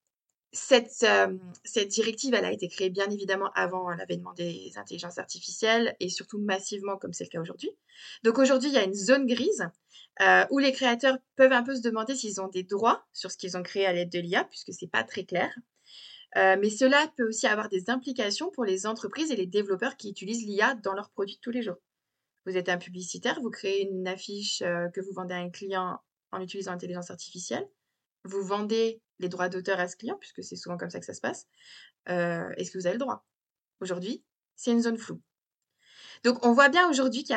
cette, 0.53 1.03
euh, 1.03 1.35
cette, 1.65 1.89
directive, 1.89 2.35
elle 2.35 2.45
a 2.45 2.53
été 2.53 2.69
créée 2.69 2.91
bien 2.91 3.09
évidemment 3.09 3.51
avant 3.55 3.89
l'avènement 3.89 4.35
des 4.35 4.73
intelligences 4.77 5.17
artificielles 5.17 5.97
et 5.99 6.11
surtout 6.11 6.39
massivement 6.39 6.99
comme 6.99 7.15
c'est 7.15 7.25
le 7.25 7.31
cas 7.31 7.41
aujourd'hui. 7.41 7.71
Donc 8.23 8.39
aujourd'hui, 8.39 8.69
il 8.69 8.75
y 8.75 8.79
a 8.79 8.85
une 8.85 8.95
zone 8.95 9.27
grise 9.27 9.67
euh, 10.21 10.45
où 10.51 10.59
les 10.59 10.73
créateurs 10.73 11.17
peuvent 11.37 11.53
un 11.53 11.63
peu 11.63 11.75
se 11.75 11.81
demander 11.81 12.15
s'ils 12.15 12.41
ont 12.43 12.49
des 12.49 12.65
droits 12.65 13.07
sur 13.15 13.31
ce 13.31 13.39
qu'ils 13.39 13.57
ont 13.57 13.63
créé 13.63 13.87
à 13.87 13.95
l'aide 13.95 14.13
de 14.13 14.19
l'IA, 14.19 14.45
puisque 14.45 14.75
c'est 14.75 14.91
pas 14.91 15.05
très 15.05 15.25
clair. 15.25 15.51
Euh, 16.37 16.57
mais 16.61 16.71
cela 16.71 17.11
peut 17.17 17.29
aussi 17.29 17.47
avoir 17.47 17.69
des 17.69 17.89
implications 17.89 18.51
pour 18.51 18.65
les 18.65 18.87
entreprises 18.87 19.31
et 19.31 19.37
les 19.37 19.47
développeurs 19.47 19.97
qui 19.97 20.11
utilisent 20.11 20.45
l'IA 20.45 20.75
dans 20.75 20.93
leurs 20.93 21.11
produits 21.11 21.39
tous 21.41 21.51
les 21.51 21.63
jours. 21.63 21.79
Vous 22.45 22.57
êtes 22.57 22.69
un 22.69 22.79
publicitaire, 22.79 23.41
vous 23.41 23.51
créez 23.51 23.89
une 23.89 24.07
affiche 24.07 24.63
euh, 24.63 24.89
que 24.89 25.01
vous 25.01 25.13
vendez 25.13 25.35
à 25.35 25.39
un 25.39 25.51
client 25.51 25.99
en 26.33 26.41
utilisant 26.41 26.73
l'intelligence 26.73 27.11
artificielle. 27.11 27.67
Vous 28.25 28.43
vendez 28.43 29.01
les 29.19 29.29
droits 29.29 29.49
d'auteur 29.49 29.81
à 29.81 29.89
ce 29.89 29.97
client, 29.97 30.17
puisque 30.19 30.45
c'est 30.45 30.57
souvent 30.57 30.77
comme 30.77 30.91
ça 30.91 31.01
que 31.01 31.07
ça 31.07 31.15
se 31.15 31.21
passe. 31.21 31.47
Euh, 32.09 32.49
est-ce 32.57 32.71
que 32.71 32.79
vous 32.79 32.87
avez 32.87 32.97
le 32.97 33.01
droit? 33.01 33.25
Aujourd'hui, 33.81 34.23
c'est 34.55 34.73
une 34.73 34.83
zone 34.83 34.99
floue. 34.99 35.21
Donc 36.25 36.45
on 36.45 36.53
voit 36.53 36.69
bien 36.69 36.89
aujourd'hui 36.89 37.25
qu'il 37.25 37.37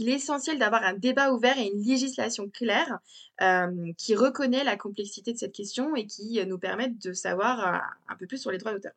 est 0.00 0.14
essentiel 0.14 0.58
d'avoir 0.58 0.82
un 0.84 0.94
débat 0.94 1.32
ouvert 1.32 1.58
et 1.58 1.66
une 1.66 1.82
législation 1.82 2.48
claire 2.48 2.98
euh, 3.40 3.92
qui 3.98 4.14
reconnaît 4.14 4.64
la 4.64 4.76
complexité 4.76 5.32
de 5.32 5.38
cette 5.38 5.52
question 5.52 5.94
et 5.96 6.06
qui 6.06 6.44
nous 6.46 6.58
permette 6.58 6.98
de 6.98 7.12
savoir 7.12 7.82
un 8.08 8.16
peu 8.16 8.26
plus 8.26 8.38
sur 8.38 8.50
les 8.50 8.58
droits 8.58 8.72
d'auteur. 8.72 8.92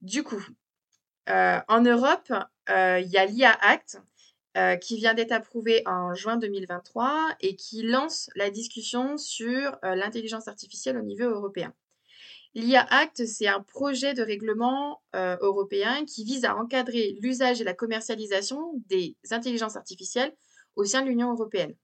Du 0.00 0.22
coup, 0.22 0.44
en 1.28 1.80
Europe, 1.80 2.32
il 2.68 3.08
y 3.08 3.16
a 3.16 3.26
l'IA 3.26 3.52
Act 3.60 4.00
euh, 4.58 4.76
qui 4.76 4.96
vient 4.96 5.14
d'être 5.14 5.32
approuvé 5.32 5.82
en 5.86 6.14
juin 6.14 6.36
2023 6.36 7.36
et 7.40 7.56
qui 7.56 7.84
lance 7.84 8.28
la 8.36 8.50
discussion 8.50 9.16
sur 9.16 9.78
euh, 9.82 9.94
l'intelligence 9.94 10.46
artificielle 10.46 10.98
au 10.98 11.02
niveau 11.02 11.24
européen. 11.24 11.72
L'IA 12.54 12.86
Act, 12.90 13.24
c'est 13.24 13.46
un 13.46 13.62
projet 13.62 14.12
de 14.12 14.22
règlement 14.22 15.02
euh, 15.16 15.38
européen 15.40 16.04
qui 16.04 16.22
vise 16.22 16.44
à 16.44 16.54
encadrer 16.56 17.16
l'usage 17.20 17.62
et 17.62 17.64
la 17.64 17.72
commercialisation 17.72 18.74
des 18.88 19.16
intelligences 19.30 19.76
artificielles 19.76 20.34
au 20.76 20.84
sein 20.84 21.00
de 21.00 21.08
l'Union 21.08 21.32
européenne. 21.32 21.74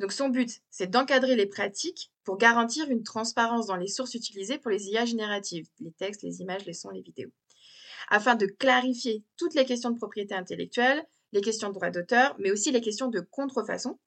Donc 0.00 0.12
son 0.12 0.28
but, 0.28 0.62
c'est 0.70 0.88
d'encadrer 0.88 1.36
les 1.36 1.46
pratiques 1.46 2.10
pour 2.24 2.38
garantir 2.38 2.90
une 2.90 3.02
transparence 3.02 3.66
dans 3.66 3.76
les 3.76 3.86
sources 3.86 4.14
utilisées 4.14 4.58
pour 4.58 4.70
les 4.70 4.88
IA 4.88 5.04
génératives, 5.04 5.68
les 5.78 5.92
textes, 5.92 6.22
les 6.22 6.40
images, 6.40 6.64
les 6.64 6.72
sons, 6.72 6.90
les 6.90 7.02
vidéos, 7.02 7.30
afin 8.08 8.34
de 8.34 8.46
clarifier 8.46 9.24
toutes 9.36 9.54
les 9.54 9.66
questions 9.66 9.90
de 9.90 9.98
propriété 9.98 10.34
intellectuelle, 10.34 11.04
les 11.32 11.42
questions 11.42 11.68
de 11.68 11.74
droit 11.74 11.90
d'auteur, 11.90 12.34
mais 12.38 12.50
aussi 12.50 12.72
les 12.72 12.80
questions 12.80 13.08
de 13.08 13.20
contrefaçon, 13.20 13.98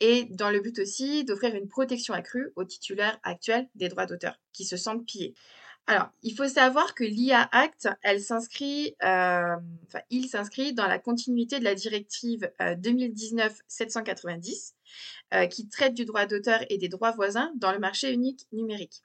et 0.00 0.24
dans 0.30 0.50
le 0.50 0.60
but 0.60 0.78
aussi 0.78 1.24
d'offrir 1.24 1.54
une 1.54 1.68
protection 1.68 2.14
accrue 2.14 2.52
aux 2.56 2.64
titulaires 2.64 3.18
actuels 3.22 3.68
des 3.74 3.88
droits 3.88 4.06
d'auteur 4.06 4.38
qui 4.52 4.64
se 4.64 4.76
sentent 4.76 5.06
pillés. 5.06 5.34
Alors, 5.88 6.08
il 6.22 6.34
faut 6.34 6.48
savoir 6.48 6.96
que 6.96 7.04
l'IA 7.04 7.48
Act, 7.52 7.88
elle 8.02 8.20
s'inscrit, 8.20 8.96
euh, 9.04 9.54
enfin, 9.86 10.00
il 10.10 10.28
s'inscrit 10.28 10.74
dans 10.74 10.88
la 10.88 10.98
continuité 10.98 11.60
de 11.60 11.64
la 11.64 11.76
directive 11.76 12.50
2019-790 12.58 14.72
euh, 15.32 15.36
euh, 15.36 15.46
qui 15.46 15.68
traite 15.68 15.94
du 15.94 16.04
droit 16.04 16.26
d'auteur 16.26 16.64
et 16.70 16.78
des 16.78 16.88
droits 16.88 17.12
voisins 17.12 17.52
dans 17.56 17.70
le 17.70 17.78
marché 17.78 18.12
unique 18.12 18.48
numérique. 18.50 19.04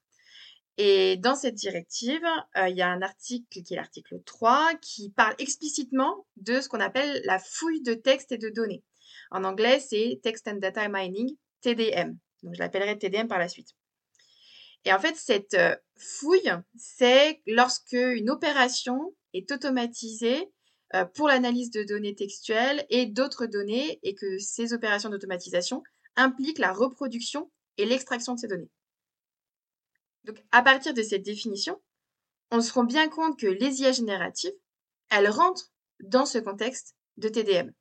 Et 0.78 1.18
dans 1.18 1.36
cette 1.36 1.54
directive, 1.54 2.26
il 2.56 2.76
y 2.76 2.82
a 2.82 2.90
un 2.90 3.04
article 3.04 3.62
qui 3.62 3.74
est 3.74 3.78
l'article 3.78 4.20
3 4.26 4.74
qui 4.82 5.12
parle 5.12 5.36
explicitement 5.38 6.26
de 6.38 6.62
ce 6.62 6.70
qu'on 6.70 6.80
appelle 6.80 7.22
la 7.26 7.38
fouille 7.38 7.84
de 7.84 7.94
texte 7.94 8.32
et 8.32 8.40
de 8.40 8.50
données. 8.50 8.84
En 9.32 9.44
anglais, 9.44 9.80
c'est 9.80 10.20
Text 10.24 10.48
and 10.48 10.58
Data 10.58 10.88
Mining, 10.90 11.36
TDM. 11.62 12.18
Donc, 12.44 12.56
je 12.56 12.60
l'appellerai 12.60 12.98
TDM 12.98 13.28
par 13.28 13.40
la 13.40 13.48
suite. 13.48 13.70
Et 14.86 14.94
en 14.94 15.00
fait, 15.00 15.16
cette 15.16 15.54
euh, 15.54 15.76
fouille, 15.98 16.52
c'est 16.76 17.42
lorsque 17.46 17.94
une 17.94 18.30
opération 18.30 19.16
est 19.34 19.52
automatisée 19.52 20.52
euh, 20.96 21.06
pour 21.06 21.28
l'analyse 21.28 21.72
de 21.72 21.84
données 21.84 22.16
textuelles 22.16 22.86
et 22.90 23.06
d'autres 23.06 23.46
données 23.46 24.00
et 24.04 24.16
que 24.16 24.40
ces 24.40 24.74
opérations 24.74 25.10
d'automatisation 25.10 25.84
impliquent 26.16 26.60
la 26.60 26.74
reproduction 26.74 27.52
et 27.78 27.86
l'extraction 27.86 28.34
de 28.34 28.40
ces 28.40 28.48
données. 28.48 28.70
Donc, 30.24 30.44
à 30.52 30.62
partir 30.62 30.94
de 30.94 31.02
cette 31.02 31.24
définition, 31.24 31.82
on 32.52 32.62
se 32.62 32.74
rend 32.74 32.84
bien 32.84 33.08
compte 33.08 33.40
que 33.40 33.48
les 33.48 33.82
IA 33.82 33.92
génératives, 33.92 34.54
elles 35.10 35.30
rentrent 35.30 35.72
dans 36.02 36.26
ce 36.26 36.38
contexte 36.38 36.96
de 37.18 37.30
TDM. 37.30 37.72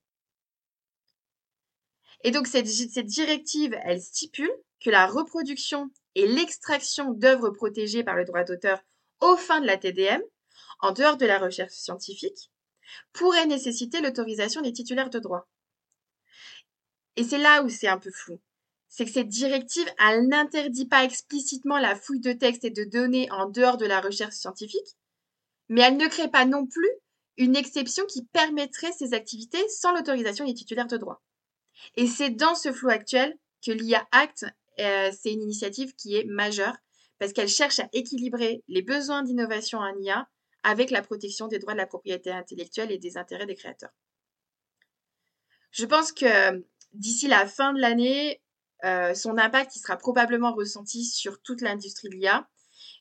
Et 2.22 2.30
donc, 2.30 2.46
cette, 2.46 2.66
directive, 3.06 3.76
elle 3.84 4.00
stipule 4.00 4.52
que 4.80 4.90
la 4.90 5.06
reproduction 5.06 5.90
et 6.14 6.26
l'extraction 6.26 7.12
d'œuvres 7.12 7.50
protégées 7.50 8.04
par 8.04 8.16
le 8.16 8.24
droit 8.24 8.44
d'auteur 8.44 8.80
aux 9.20 9.36
fins 9.36 9.60
de 9.60 9.66
la 9.66 9.76
TDM, 9.76 10.22
en 10.80 10.92
dehors 10.92 11.16
de 11.16 11.26
la 11.26 11.38
recherche 11.38 11.72
scientifique, 11.72 12.50
pourrait 13.12 13.46
nécessiter 13.46 14.00
l'autorisation 14.00 14.62
des 14.62 14.72
titulaires 14.72 15.10
de 15.10 15.18
droit. 15.18 15.46
Et 17.16 17.24
c'est 17.24 17.38
là 17.38 17.62
où 17.62 17.68
c'est 17.68 17.88
un 17.88 17.98
peu 17.98 18.10
flou 18.10 18.40
c'est 18.90 19.04
que 19.04 19.12
cette 19.12 19.28
directive, 19.28 19.88
elle 20.04 20.26
n'interdit 20.26 20.84
pas 20.84 21.04
explicitement 21.04 21.78
la 21.78 21.94
fouille 21.94 22.20
de 22.20 22.32
textes 22.32 22.64
et 22.64 22.70
de 22.70 22.82
données 22.82 23.30
en 23.30 23.48
dehors 23.48 23.76
de 23.76 23.86
la 23.86 24.00
recherche 24.00 24.34
scientifique, 24.34 24.96
mais 25.68 25.82
elle 25.82 25.96
ne 25.96 26.08
crée 26.08 26.28
pas 26.28 26.44
non 26.44 26.66
plus 26.66 26.90
une 27.36 27.54
exception 27.54 28.04
qui 28.06 28.24
permettrait 28.24 28.92
ces 28.92 29.14
activités 29.14 29.66
sans 29.68 29.92
l'autorisation 29.92 30.44
des 30.44 30.54
titulaires 30.54 30.88
de 30.88 30.96
droit. 30.96 31.22
Et 31.96 32.06
c'est 32.06 32.30
dans 32.30 32.54
ce 32.54 32.72
flou 32.72 32.88
actuel 32.88 33.36
que 33.64 33.72
l'IA 33.72 34.06
Act, 34.12 34.46
euh, 34.78 35.10
c'est 35.12 35.32
une 35.32 35.42
initiative 35.42 35.94
qui 35.94 36.16
est 36.16 36.24
majeure 36.24 36.76
parce 37.18 37.32
qu'elle 37.32 37.48
cherche 37.48 37.80
à 37.80 37.88
équilibrer 37.92 38.62
les 38.68 38.82
besoins 38.82 39.22
d'innovation 39.22 39.78
en 39.78 39.94
IA 39.98 40.28
avec 40.62 40.90
la 40.90 41.02
protection 41.02 41.48
des 41.48 41.58
droits 41.58 41.74
de 41.74 41.78
la 41.78 41.86
propriété 41.86 42.30
intellectuelle 42.30 42.90
et 42.90 42.98
des 42.98 43.16
intérêts 43.16 43.46
des 43.46 43.54
créateurs. 43.54 43.92
Je 45.70 45.84
pense 45.84 46.12
que 46.12 46.64
d'ici 46.92 47.28
la 47.28 47.46
fin 47.46 47.72
de 47.72 47.80
l'année, 47.80 48.40
euh, 48.84 49.14
son 49.14 49.38
impact 49.38 49.72
sera 49.72 49.96
probablement 49.96 50.52
ressenti 50.52 51.04
sur 51.04 51.40
toute 51.42 51.60
l'industrie 51.60 52.08
de 52.08 52.14
l'IA. 52.14 52.48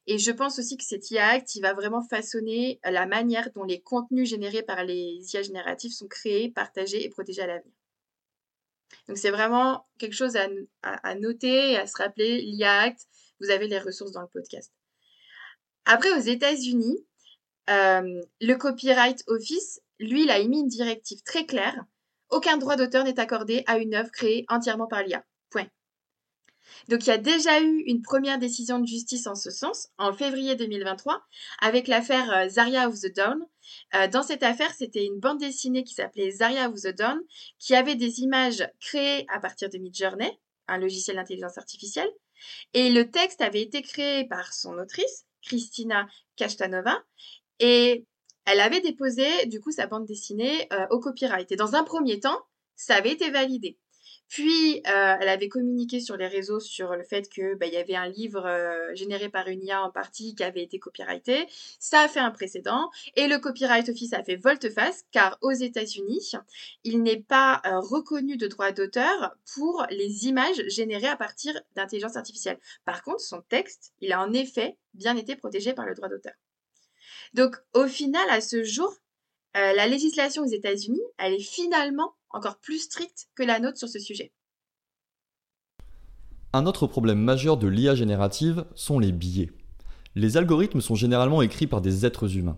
Et 0.08 0.18
je 0.18 0.32
pense 0.32 0.60
aussi 0.60 0.78
que 0.78 0.84
cet 0.84 1.12
IA 1.12 1.30
Act, 1.30 1.56
il 1.56 1.62
va 1.62 1.74
vraiment 1.74 2.02
façonner 2.02 2.80
la 2.84 3.06
manière 3.06 3.50
dont 3.56 3.64
les 3.64 3.82
contenus 3.82 4.30
générés 4.30 4.64
par 4.64 4.84
les 4.84 5.20
IA 5.34 5.42
génératifs 5.42 5.94
sont 5.94 6.08
créés, 6.08 6.50
partagés 6.50 7.06
et 7.06 7.10
protégés 7.10 7.44
à 7.44 7.48
l'avenir. 7.48 7.74
Donc 9.08 9.18
c'est 9.18 9.32
vraiment 9.32 9.86
quelque 9.98 10.16
chose 10.16 10.38
à, 10.38 11.16
noter 11.16 11.72
et 11.72 11.78
à 11.78 11.88
se 11.88 11.98
rappeler, 11.98 12.42
l'IA 12.42 12.94
vous 13.42 13.50
avez 13.50 13.68
les 13.68 13.80
ressources 13.80 14.12
dans 14.12 14.22
le 14.22 14.28
podcast. 14.28 14.72
Après, 15.86 16.12
aux 16.12 16.22
États-Unis, 16.22 17.06
euh, 17.70 18.22
le 18.42 18.54
Copyright 18.56 19.24
Office, 19.28 19.82
lui, 20.00 20.24
il 20.24 20.30
a 20.30 20.40
émis 20.40 20.60
une 20.60 20.68
directive 20.68 21.22
très 21.24 21.46
claire. 21.46 21.86
Aucun 22.30 22.58
droit 22.58 22.76
d'auteur 22.76 23.04
n'est 23.06 23.20
accordé 23.20 23.64
à 23.66 23.78
une 23.78 23.96
œuvre 23.96 24.12
créée 24.12 24.46
entièrement 24.50 24.88
par 24.88 25.04
l'IA. 25.04 25.24
Donc 26.88 27.06
il 27.06 27.10
y 27.10 27.14
a 27.14 27.18
déjà 27.18 27.62
eu 27.62 27.84
une 27.86 28.02
première 28.02 28.40
décision 28.40 28.80
de 28.80 28.88
justice 28.88 29.28
en 29.28 29.36
ce 29.36 29.50
sens, 29.50 29.90
en 29.98 30.14
février 30.14 30.56
2023, 30.56 31.22
avec 31.62 31.88
l'affaire 31.88 32.32
euh, 32.32 32.50
Zaria 32.50 32.88
of 32.88 33.00
the 33.00 33.14
Dawn. 33.14 33.46
Euh, 33.96 34.08
dans 34.08 34.24
cette 34.24 34.44
affaire, 34.44 34.74
c'était 34.74 35.06
une 35.06 35.20
bande 35.20 35.40
dessinée 35.40 35.84
qui 35.84 35.94
s'appelait 35.94 36.32
Zaria 36.32 36.70
of 36.70 36.76
the 36.82 36.96
Dawn, 36.96 37.20
qui 37.60 37.76
avait 37.76 37.96
des 37.96 38.22
images 38.22 38.68
créées 38.80 39.26
à 39.30 39.40
partir 39.40 39.70
de 39.70 39.78
Midjourney, 39.78 40.32
un 40.68 40.78
logiciel 40.78 41.18
d'intelligence 41.18 41.58
artificielle, 41.58 42.10
et 42.74 42.90
le 42.90 43.10
texte 43.12 43.42
avait 43.42 43.62
été 43.62 43.82
créé 43.82 44.26
par 44.26 44.54
son 44.54 44.78
autrice, 44.78 45.26
Christina 45.42 46.08
Kashtanova, 46.36 47.04
et 47.60 48.06
elle 48.46 48.62
avait 48.62 48.82
déposé 48.82 49.46
du 49.46 49.60
coup 49.60 49.72
sa 49.72 49.88
bande 49.88 50.06
dessinée 50.06 50.68
euh, 50.74 50.88
au 50.90 51.00
copyright. 51.00 51.52
Et 51.52 51.56
dans 51.56 51.76
un 51.76 51.84
premier 51.84 52.20
temps, 52.20 52.40
ça 52.76 52.96
avait 52.96 53.12
été 53.12 53.30
validé. 53.30 53.78
Puis, 54.30 54.78
euh, 54.88 55.16
elle 55.20 55.28
avait 55.28 55.50
communiqué 55.50 56.00
sur 56.00 56.16
les 56.16 56.28
réseaux 56.28 56.60
sur 56.60 56.96
le 56.96 57.04
fait 57.04 57.28
que 57.30 57.56
bah, 57.56 57.66
y 57.66 57.78
avait 57.78 57.96
un 57.96 58.08
livre 58.08 58.46
euh, 58.46 58.94
généré 58.94 59.28
par 59.28 59.48
une 59.48 59.64
IA 59.64 59.82
en 59.82 59.90
partie 59.90 60.36
qui 60.36 60.44
avait 60.44 60.62
été 60.62 60.78
copyrighté. 60.78 61.48
Ça 61.80 62.02
a 62.02 62.08
fait 62.08 62.20
un 62.20 62.30
précédent 62.30 62.92
et 63.16 63.28
le 63.28 63.40
Copyright 63.40 63.90
Office 63.90 64.14
a 64.14 64.24
fait 64.24 64.36
volte-face 64.36 65.04
car 65.12 65.40
aux 65.42 65.52
États-Unis, 65.52 66.34
il 66.84 67.02
n'est 67.02 67.22
pas 67.22 67.60
euh, 67.66 67.80
reconnu 67.80 68.38
de 68.38 68.46
droit 68.46 68.72
d'auteur 68.72 69.36
pour 69.56 69.88
les 69.90 70.28
images 70.28 70.62
générées 70.68 71.08
à 71.08 71.18
partir 71.18 71.60
d'intelligence 71.76 72.16
artificielle. 72.16 72.60
Par 72.86 73.02
contre, 73.02 73.22
son 73.22 73.42
texte, 73.42 73.94
il 74.00 74.14
a 74.14 74.22
en 74.22 74.32
effet 74.34 74.78
bien 74.94 75.18
été 75.18 75.36
protégé 75.36 75.74
par 75.74 75.88
le 75.88 75.96
droit 75.96 76.08
d'auteur. 76.08 76.34
Donc, 77.34 77.56
au 77.74 77.88
final, 77.88 78.30
à 78.30 78.42
ce 78.42 78.64
jour, 78.64 78.96
la 79.56 79.88
législation 79.88 80.44
aux 80.44 80.48
États-Unis, 80.48 81.02
elle 81.18 81.34
est 81.34 81.40
finalement 81.40 82.14
encore 82.32 82.58
plus 82.58 82.80
stricte 82.80 83.28
que 83.36 83.44
la 83.44 83.60
nôtre 83.60 83.78
sur 83.78 83.90
ce 83.90 84.00
sujet. 84.00 84.32
Un 86.54 86.66
autre 86.66 86.88
problème 86.88 87.20
majeur 87.20 87.58
de 87.58 87.68
l'IA 87.68 87.96
générative 87.96 88.66
sont 88.76 89.00
les 89.00 89.12
biais. 89.12 89.52
Les 90.16 90.38
algorithmes 90.38 90.82
sont 90.82 90.96
généralement 90.96 91.42
écrits 91.42 91.68
par 91.68 91.82
des 91.82 92.06
êtres 92.06 92.38
humains. 92.38 92.58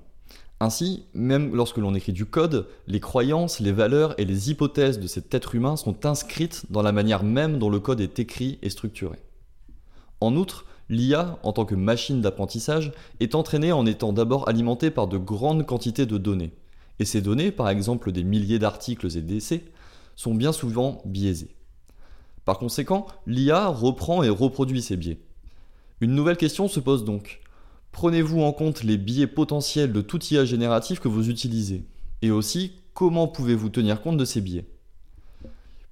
Ainsi, 0.62 1.06
même 1.14 1.56
lorsque 1.56 1.78
l'on 1.78 1.96
écrit 1.96 2.14
du 2.14 2.26
code, 2.26 2.68
les 2.88 3.00
croyances, 3.00 3.60
les 3.60 3.72
valeurs 3.72 4.14
et 4.20 4.26
les 4.26 4.52
hypothèses 4.52 5.00
de 5.00 5.08
cet 5.08 5.34
être 5.34 5.56
humain 5.56 5.76
sont 5.76 6.06
inscrites 6.06 6.72
dans 6.72 6.84
la 6.84 6.92
manière 6.92 7.24
même 7.24 7.58
dont 7.58 7.70
le 7.70 7.80
code 7.80 8.00
est 8.00 8.20
écrit 8.20 8.60
et 8.62 8.70
structuré. 8.70 9.18
En 10.22 10.36
outre, 10.36 10.66
l'IA, 10.88 11.40
en 11.44 11.52
tant 11.52 11.66
que 11.66 11.76
machine 11.76 12.22
d'apprentissage, 12.22 12.92
est 13.20 13.34
entraînée 13.34 13.72
en 13.72 13.86
étant 13.86 14.14
d'abord 14.14 14.48
alimentée 14.48 14.92
par 14.92 15.08
de 15.08 15.18
grandes 15.18 15.66
quantités 15.66 16.06
de 16.06 16.18
données, 16.18 16.54
et 17.02 17.06
ces 17.06 17.22
données, 17.24 17.50
par 17.50 17.68
exemple 17.68 18.12
des 18.12 18.24
milliers 18.24 18.60
d'articles 18.60 19.18
et 19.18 19.24
d'essais, 19.24 19.66
sont 20.16 20.36
bien 20.36 20.52
souvent 20.52 21.02
biaisées. 21.04 21.56
Par 22.46 22.60
conséquent, 22.60 23.08
l'IA 23.26 23.70
reprend 23.70 24.22
et 24.22 24.30
reproduit 24.30 24.84
ces 24.84 24.98
biais. 24.98 25.20
Une 26.00 26.14
nouvelle 26.14 26.38
question 26.38 26.68
se 26.68 26.80
pose 26.80 27.04
donc. 27.04 27.42
Prenez-vous 27.92 28.42
en 28.42 28.54
compte 28.54 28.84
les 28.84 28.98
biais 28.98 29.26
potentiels 29.26 29.94
de 29.94 30.02
tout 30.02 30.24
IA 30.26 30.46
génératif 30.46 31.00
que 31.00 31.08
vous 31.08 31.32
utilisez? 31.32 31.86
Et 32.22 32.30
aussi, 32.30 32.74
comment 32.94 33.28
pouvez-vous 33.28 33.70
tenir 33.70 34.04
compte 34.04 34.18
de 34.18 34.26
ces 34.26 34.40
biais? 34.40 34.68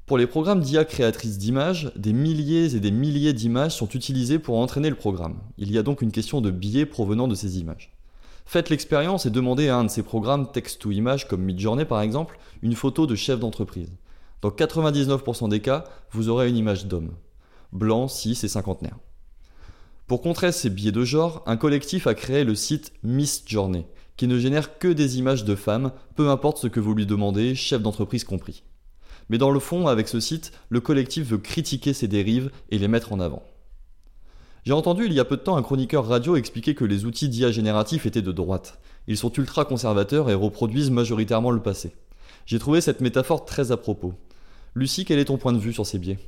Pour 0.05 0.19
les 0.19 0.27
programmes 0.27 0.61
d'IA 0.61 0.85
créatrices 0.85 1.39
d'images, 1.39 1.91
des 1.95 2.13
milliers 2.13 2.75
et 2.75 2.79
des 2.79 2.91
milliers 2.91 3.33
d'images 3.33 3.75
sont 3.75 3.89
utilisées 3.89 4.37
pour 4.37 4.59
entraîner 4.59 4.91
le 4.91 4.95
programme. 4.95 5.39
Il 5.57 5.71
y 5.71 5.79
a 5.79 5.83
donc 5.83 6.03
une 6.03 6.11
question 6.11 6.39
de 6.39 6.51
biais 6.51 6.85
provenant 6.85 7.27
de 7.27 7.33
ces 7.33 7.59
images. 7.59 7.91
Faites 8.51 8.71
l'expérience 8.71 9.27
et 9.27 9.29
demandez 9.29 9.69
à 9.69 9.77
un 9.77 9.83
de 9.83 9.91
ces 9.91 10.01
programmes 10.01 10.51
texte-to-image 10.51 11.27
comme 11.27 11.43
Midjourney 11.43 11.85
par 11.85 12.01
exemple 12.01 12.39
une 12.63 12.73
photo 12.73 13.05
de 13.05 13.13
chef 13.13 13.39
d'entreprise. 13.39 13.91
Dans 14.41 14.49
99% 14.49 15.49
des 15.49 15.59
cas, 15.59 15.83
vous 16.09 16.29
aurez 16.29 16.49
une 16.49 16.57
image 16.57 16.87
d'homme. 16.87 17.11
Blanc, 17.73 18.07
cis 18.07 18.31
et 18.41 18.47
cinquantenaire. 18.47 18.97
Pour 20.07 20.23
contrer 20.23 20.51
ces 20.51 20.71
biais 20.71 20.91
de 20.91 21.03
genre, 21.03 21.43
un 21.45 21.57
collectif 21.57 22.07
a 22.07 22.15
créé 22.15 22.43
le 22.43 22.55
site 22.55 22.91
Miss 23.03 23.43
Journey, 23.45 23.85
qui 24.17 24.25
ne 24.25 24.39
génère 24.39 24.79
que 24.79 24.87
des 24.87 25.19
images 25.19 25.45
de 25.45 25.53
femmes, 25.53 25.91
peu 26.15 26.31
importe 26.31 26.57
ce 26.57 26.65
que 26.65 26.79
vous 26.79 26.95
lui 26.95 27.05
demandez, 27.05 27.53
chef 27.53 27.83
d'entreprise 27.83 28.23
compris. 28.23 28.63
Mais 29.29 29.37
dans 29.37 29.51
le 29.51 29.59
fond, 29.59 29.85
avec 29.85 30.07
ce 30.07 30.19
site, 30.19 30.53
le 30.69 30.79
collectif 30.79 31.27
veut 31.27 31.37
critiquer 31.37 31.93
ces 31.93 32.07
dérives 32.07 32.49
et 32.71 32.79
les 32.79 32.87
mettre 32.87 33.13
en 33.13 33.19
avant. 33.19 33.43
J'ai 34.65 34.73
entendu 34.73 35.05
il 35.05 35.13
y 35.13 35.19
a 35.19 35.25
peu 35.25 35.37
de 35.37 35.41
temps 35.41 35.55
un 35.55 35.63
chroniqueur 35.63 36.05
radio 36.05 36.35
expliquer 36.35 36.75
que 36.75 36.83
les 36.83 37.05
outils 37.05 37.29
d'IA 37.29 37.51
génératifs 37.51 38.05
étaient 38.05 38.21
de 38.21 38.31
droite. 38.31 38.79
Ils 39.07 39.17
sont 39.17 39.31
ultra 39.31 39.63
conservateurs 39.63 40.29
et 40.29 40.33
reproduisent 40.33 40.91
majoritairement 40.91 41.51
le 41.51 41.61
passé. 41.61 41.93
J'ai 42.45 42.59
trouvé 42.59 42.81
cette 42.81 42.99
métaphore 42.99 43.45
très 43.45 43.71
à 43.71 43.77
propos. 43.77 44.13
Lucie, 44.75 45.05
quel 45.05 45.19
est 45.19 45.25
ton 45.25 45.37
point 45.37 45.53
de 45.53 45.59
vue 45.59 45.73
sur 45.73 45.85
ces 45.85 45.97
biais? 45.97 46.19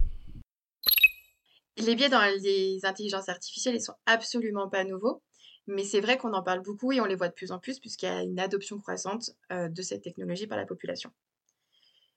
Les 1.78 1.96
biais 1.96 2.10
dans 2.10 2.22
les 2.42 2.80
intelligences 2.86 3.30
artificielles, 3.30 3.76
ils 3.76 3.82
sont 3.82 3.96
absolument 4.06 4.70
pas 4.70 4.84
nouveaux. 4.84 5.22
Mais 5.68 5.84
c'est 5.84 6.02
vrai 6.02 6.18
qu'on 6.18 6.34
en 6.34 6.42
parle 6.42 6.62
beaucoup 6.62 6.92
et 6.92 7.02
on 7.02 7.06
les 7.06 7.16
voit 7.16 7.28
de 7.28 7.34
plus 7.34 7.52
en 7.52 7.60
plus 7.60 7.80
puisqu'il 7.80 8.08
y 8.08 8.10
a 8.10 8.24
une 8.24 8.40
adoption 8.40 8.80
croissante 8.80 9.32
euh, 9.52 9.70
de 9.70 9.82
cette 9.82 10.02
technologie 10.02 10.48
par 10.48 10.58
la 10.58 10.66
population. 10.66 11.12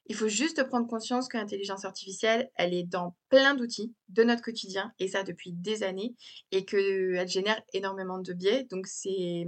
Il 0.07 0.15
faut 0.15 0.29
juste 0.29 0.65
prendre 0.65 0.87
conscience 0.87 1.29
que 1.29 1.37
l'intelligence 1.37 1.85
artificielle, 1.85 2.51
elle 2.57 2.75
est 2.75 2.85
dans 2.85 3.17
plein 3.31 3.55
d'outils 3.55 3.95
de 4.09 4.23
notre 4.23 4.43
quotidien, 4.43 4.93
et 4.99 5.09
ça 5.09 5.23
depuis 5.23 5.53
des 5.53 5.83
années, 5.83 6.15
et 6.53 6.65
qu'elle 6.65 7.27
génère 7.29 7.61
énormément 7.73 8.19
de 8.19 8.33
biais. 8.33 8.65
Donc 8.71 8.87
c'est, 8.87 9.47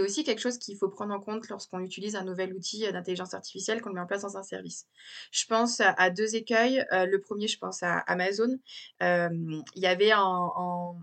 aussi 0.00 0.24
quelque 0.24 0.40
chose 0.40 0.58
qu'il 0.58 0.76
faut 0.76 0.88
prendre 0.88 1.14
en 1.14 1.20
compte 1.20 1.48
lorsqu'on 1.48 1.80
utilise 1.80 2.16
un 2.16 2.24
nouvel 2.24 2.54
outil 2.54 2.90
d'intelligence 2.90 3.34
artificielle 3.34 3.80
qu'on 3.80 3.92
met 3.92 4.00
en 4.00 4.06
place 4.06 4.22
dans 4.22 4.36
un 4.36 4.42
service. 4.42 4.86
Je 5.30 5.44
pense 5.46 5.80
à 5.80 6.10
deux 6.10 6.34
écueils. 6.34 6.84
Euh, 6.92 7.06
le 7.06 7.20
premier, 7.20 7.46
je 7.46 7.58
pense 7.58 7.82
à 7.82 7.98
Amazon. 7.98 8.58
Euh, 9.02 9.28
il 9.74 9.82
y 9.82 9.86
avait 9.86 10.14
en, 10.14 10.52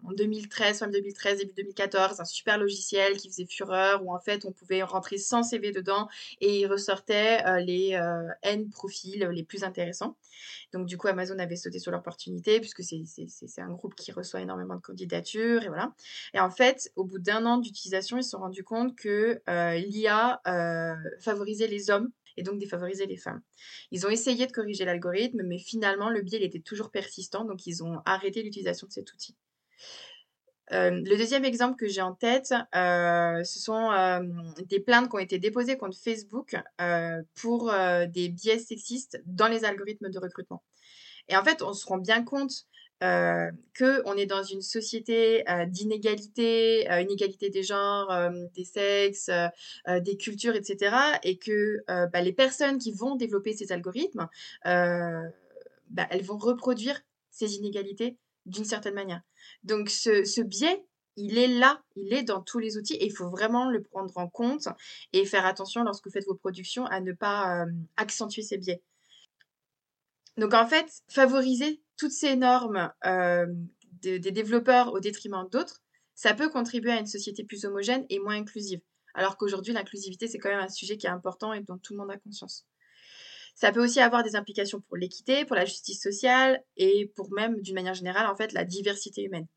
en 0.04 0.12
2013, 0.14 0.80
fin 0.80 0.88
2013, 0.88 1.40
début 1.40 1.54
2014, 1.56 2.20
un 2.20 2.26
super 2.26 2.58
logiciel 2.58 3.18
qui 3.18 3.30
faisait 3.30 3.46
fureur, 3.46 4.04
où 4.04 4.14
en 4.14 4.20
fait 4.20 4.46
on 4.46 4.52
pouvait 4.52 4.84
rentrer 4.84 5.18
100 5.18 5.44
CV 5.44 5.72
dedans, 5.72 6.08
et 6.40 6.62
il 6.62 6.68
ressortait 6.68 7.46
euh, 7.46 7.60
les 7.60 8.00
N 8.44 8.70
profils 8.70 9.20
les 9.32 9.44
plus 9.44 9.64
intéressants. 9.64 10.16
Donc 10.74 10.88
du 10.88 10.98
coup, 10.98 11.08
Amazon 11.08 11.38
avait 11.40 11.56
sauté 11.56 11.80
sur 11.80 11.92
l'opportunité 11.92 12.60
puisque 12.74 12.84
c'est 13.28 13.62
un 13.62 13.72
groupe 13.72 13.96
qui 13.96 14.12
reçoit 14.12 14.42
énormément 14.42 14.76
de 14.76 14.82
candidatures 14.82 15.64
et 16.34 16.40
en 16.40 16.50
fait, 16.50 16.92
au 16.96 17.04
bout 17.04 17.20
d'un 17.20 17.46
an 17.46 17.58
d'utilisation, 17.58 18.18
ils 18.18 18.24
se 18.24 18.32
sont 18.32 18.40
rendus 18.40 18.64
compte 18.64 18.96
que 18.96 19.42
euh, 19.50 19.76
l'IA 19.76 20.42
euh, 20.48 20.96
favorisait 21.20 21.68
les 21.68 21.90
hommes 21.90 22.12
et 22.38 22.44
donc 22.44 22.60
défavorisait 22.60 23.06
les 23.06 23.18
femmes. 23.18 23.42
Ils 23.92 24.06
ont 24.06 24.10
essayé 24.10 24.48
de 24.48 24.52
corriger 24.52 24.86
l'algorithme, 24.86 25.42
mais 25.44 25.60
finalement, 25.60 26.10
le 26.10 26.22
biais 26.22 26.44
était 26.44 26.60
toujours 26.60 26.92
persistant, 26.92 27.46
donc 27.46 27.68
ils 27.68 27.84
ont 27.84 28.02
arrêté 28.06 28.42
l'utilisation 28.42 28.88
de 28.88 28.94
cet 28.94 29.12
outil. 29.14 29.36
Euh, 30.72 30.92
le 30.92 31.18
deuxième 31.18 31.44
exemple 31.44 31.76
que 31.76 31.88
j'ai 31.88 32.02
en 32.02 32.14
tête, 32.14 32.54
ce 32.74 33.60
sont 33.60 33.90
des 34.70 34.80
plaintes 34.80 35.10
qui 35.10 35.16
ont 35.16 35.20
été 35.20 35.38
déposées 35.40 35.78
contre 35.78 35.98
Facebook 35.98 36.56
pour 37.36 37.74
des 38.08 38.30
biais 38.30 38.60
sexistes 38.60 39.22
dans 39.26 39.50
les 39.50 39.66
algorithmes 39.66 40.10
de 40.10 40.20
recrutement. 40.20 40.64
Et 41.30 41.36
en 41.36 41.44
fait, 41.44 41.62
on 41.62 41.74
se 41.74 41.86
rend 41.86 41.98
bien 41.98 42.24
compte 42.24 42.66
qu'on 43.02 44.16
est 44.16 44.28
dans 44.28 44.44
une 44.44 44.62
société 44.62 45.44
d'inégalité, 45.68 46.84
inégalité 47.02 47.50
des 47.50 47.64
genres, 47.64 48.30
des 48.54 48.64
sexes, 48.64 49.32
des 49.88 50.18
cultures, 50.18 50.56
etc. 50.56 50.96
Et 51.24 51.40
que 51.40 51.84
bah, 51.88 52.22
les 52.22 52.34
personnes 52.34 52.78
qui 52.78 52.92
vont 52.92 53.16
développer 53.16 53.54
ces 53.54 53.72
algorithmes, 53.72 54.28
bah, 54.64 56.08
elles 56.12 56.24
vont 56.24 56.38
reproduire 56.38 57.02
ces 57.32 57.56
inégalités 57.56 58.18
d'une 58.46 58.66
certaine 58.66 58.94
manière. 58.94 59.22
Donc 59.64 59.90
ce, 59.90 60.42
biais, 60.42 60.84
il 61.18 61.38
est 61.38 61.48
là, 61.48 61.82
il 61.96 62.14
est 62.14 62.24
dans 62.24 62.42
tous 62.42 62.60
les 62.60 62.78
outils 62.78 62.96
et 62.96 63.06
il 63.06 63.16
faut 63.16 63.30
vraiment 63.30 63.70
le 63.70 63.82
prendre 63.82 64.16
en 64.18 64.28
compte 64.28 64.68
et 65.14 65.26
faire 65.26 65.46
attention 65.46 65.84
lorsque 65.84 66.06
vous 66.06 66.12
faites 66.12 66.26
vos 66.26 66.36
productions 66.36 66.86
à 66.86 67.02
ne 67.02 67.14
pas 67.14 67.64
euh, 67.64 67.72
accentuer 67.98 68.42
ces 68.42 68.58
biais. 68.58 68.82
Donc 70.38 70.54
en 70.54 70.68
fait, 70.68 70.88
favoriser 71.10 71.82
toutes 71.98 72.12
ces 72.12 72.36
normes 72.36 72.92
euh, 73.06 73.46
des 74.02 74.20
développeurs 74.20 74.94
au 74.94 75.00
détriment 75.00 75.48
d'autres, 75.52 75.82
ça 76.16 76.34
peut 76.34 76.50
contribuer 76.50 76.92
à 76.92 77.00
une 77.00 77.08
société 77.08 77.44
plus 77.44 77.66
homogène 77.66 78.06
et 78.10 78.20
moins 78.20 78.36
inclusive. 78.36 78.82
Alors 79.14 79.38
qu'aujourd'hui, 79.38 79.74
l'inclusivité, 79.74 80.28
c'est 80.28 80.38
quand 80.38 80.50
même 80.50 80.60
un 80.60 80.70
sujet 80.70 80.98
qui 80.98 81.08
est 81.08 81.10
important 81.10 81.54
et 81.54 81.62
dont 81.62 81.78
tout 81.78 81.94
le 81.94 82.00
monde 82.00 82.12
a 82.12 82.18
conscience. 82.18 82.66
Ça 83.56 83.72
peut 83.72 83.84
aussi 83.84 84.00
avoir 84.00 84.24
des 84.24 84.36
implications 84.36 84.82
pour 84.82 84.98
l'équité, 84.98 85.46
pour 85.46 85.56
la 85.56 85.66
justice 85.66 86.02
sociale 86.02 86.64
et 86.78 87.12
pour 87.16 87.32
même, 87.32 87.62
d'une 87.62 87.76
manière 87.76 87.94
générale, 87.94 88.28
en 88.28 88.36
fait, 88.36 88.54
la 88.54 88.64
diversité 88.64 89.24
humaine. 89.24 89.48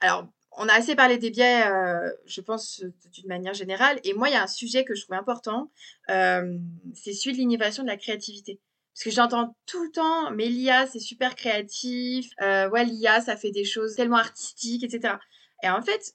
Alors, 0.00 0.28
on 0.58 0.68
a 0.68 0.72
assez 0.72 0.96
parlé 0.96 1.18
des 1.18 1.30
biais, 1.30 1.66
euh, 1.66 2.10
je 2.26 2.40
pense, 2.40 2.82
d'une 3.12 3.28
manière 3.28 3.54
générale. 3.54 4.00
Et 4.02 4.12
moi, 4.12 4.28
il 4.28 4.32
y 4.32 4.36
a 4.36 4.42
un 4.42 4.48
sujet 4.48 4.84
que 4.84 4.94
je 4.94 5.04
trouve 5.04 5.16
important, 5.16 5.70
euh, 6.10 6.58
c'est 6.94 7.12
celui 7.12 7.36
de 7.36 7.38
l'innovation 7.38 7.84
de 7.84 7.88
la 7.88 7.96
créativité. 7.96 8.60
Parce 8.92 9.04
que 9.04 9.10
j'entends 9.10 9.56
tout 9.66 9.82
le 9.84 9.90
temps, 9.92 10.32
mais 10.32 10.48
l'IA, 10.48 10.88
c'est 10.88 10.98
super 10.98 11.36
créatif. 11.36 12.30
Euh, 12.42 12.68
ouais, 12.70 12.84
l'IA, 12.84 13.20
ça 13.20 13.36
fait 13.36 13.52
des 13.52 13.64
choses 13.64 13.94
tellement 13.94 14.16
artistiques, 14.16 14.82
etc. 14.82 15.14
Et 15.62 15.70
en 15.70 15.80
fait, 15.80 16.14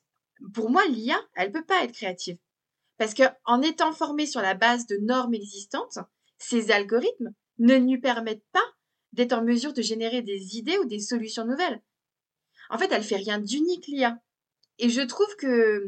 pour 0.54 0.70
moi, 0.70 0.86
l'IA, 0.88 1.18
elle 1.36 1.54
peut 1.54 1.66
pas 1.66 1.82
être 1.86 1.94
créative. 1.94 2.38
Parce 2.98 3.14
qu'en 3.14 3.62
étant 3.62 3.94
formé 3.94 4.26
sur 4.26 4.42
la 4.42 4.54
base 4.54 4.86
de 4.88 4.98
normes 4.98 5.34
existantes, 5.34 6.00
ces 6.38 6.72
algorithmes 6.72 7.34
ne 7.60 7.76
lui 7.76 7.98
permettent 7.98 8.46
pas 8.52 8.66
d'être 9.14 9.34
en 9.34 9.44
mesure 9.44 9.72
de 9.72 9.82
générer 9.82 10.22
des 10.22 10.58
idées 10.58 10.78
ou 10.80 10.86
des 10.86 11.00
solutions 11.00 11.46
nouvelles. 11.46 11.82
En 12.70 12.78
fait, 12.78 12.92
elle 12.92 13.04
fait 13.04 13.16
rien 13.16 13.40
d'unique, 13.40 13.88
l'IA. 13.88 14.20
Et 14.80 14.90
je 14.90 15.02
trouve 15.02 15.36
que, 15.38 15.86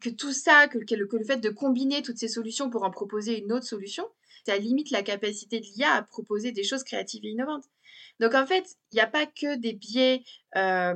que 0.00 0.10
tout 0.10 0.32
ça, 0.32 0.68
que, 0.68 0.78
le, 0.78 1.24
fait 1.24 1.38
de 1.38 1.50
combiner 1.50 2.02
toutes 2.02 2.18
ces 2.18 2.28
solutions 2.28 2.70
pour 2.70 2.84
en 2.84 2.90
proposer 2.90 3.38
une 3.38 3.52
autre 3.52 3.66
solution, 3.66 4.06
ça 4.46 4.56
limite 4.56 4.90
la 4.90 5.02
capacité 5.02 5.60
de 5.60 5.66
l'IA 5.66 5.92
à 5.92 6.02
proposer 6.02 6.52
des 6.52 6.64
choses 6.64 6.84
créatives 6.84 7.24
et 7.24 7.28
innovantes. 7.28 7.64
Donc 8.18 8.34
en 8.34 8.46
fait, 8.46 8.76
il 8.92 8.96
n'y 8.96 9.00
a 9.00 9.06
pas 9.06 9.26
que 9.26 9.56
des 9.56 9.72
biais 9.72 10.22
euh, 10.56 10.94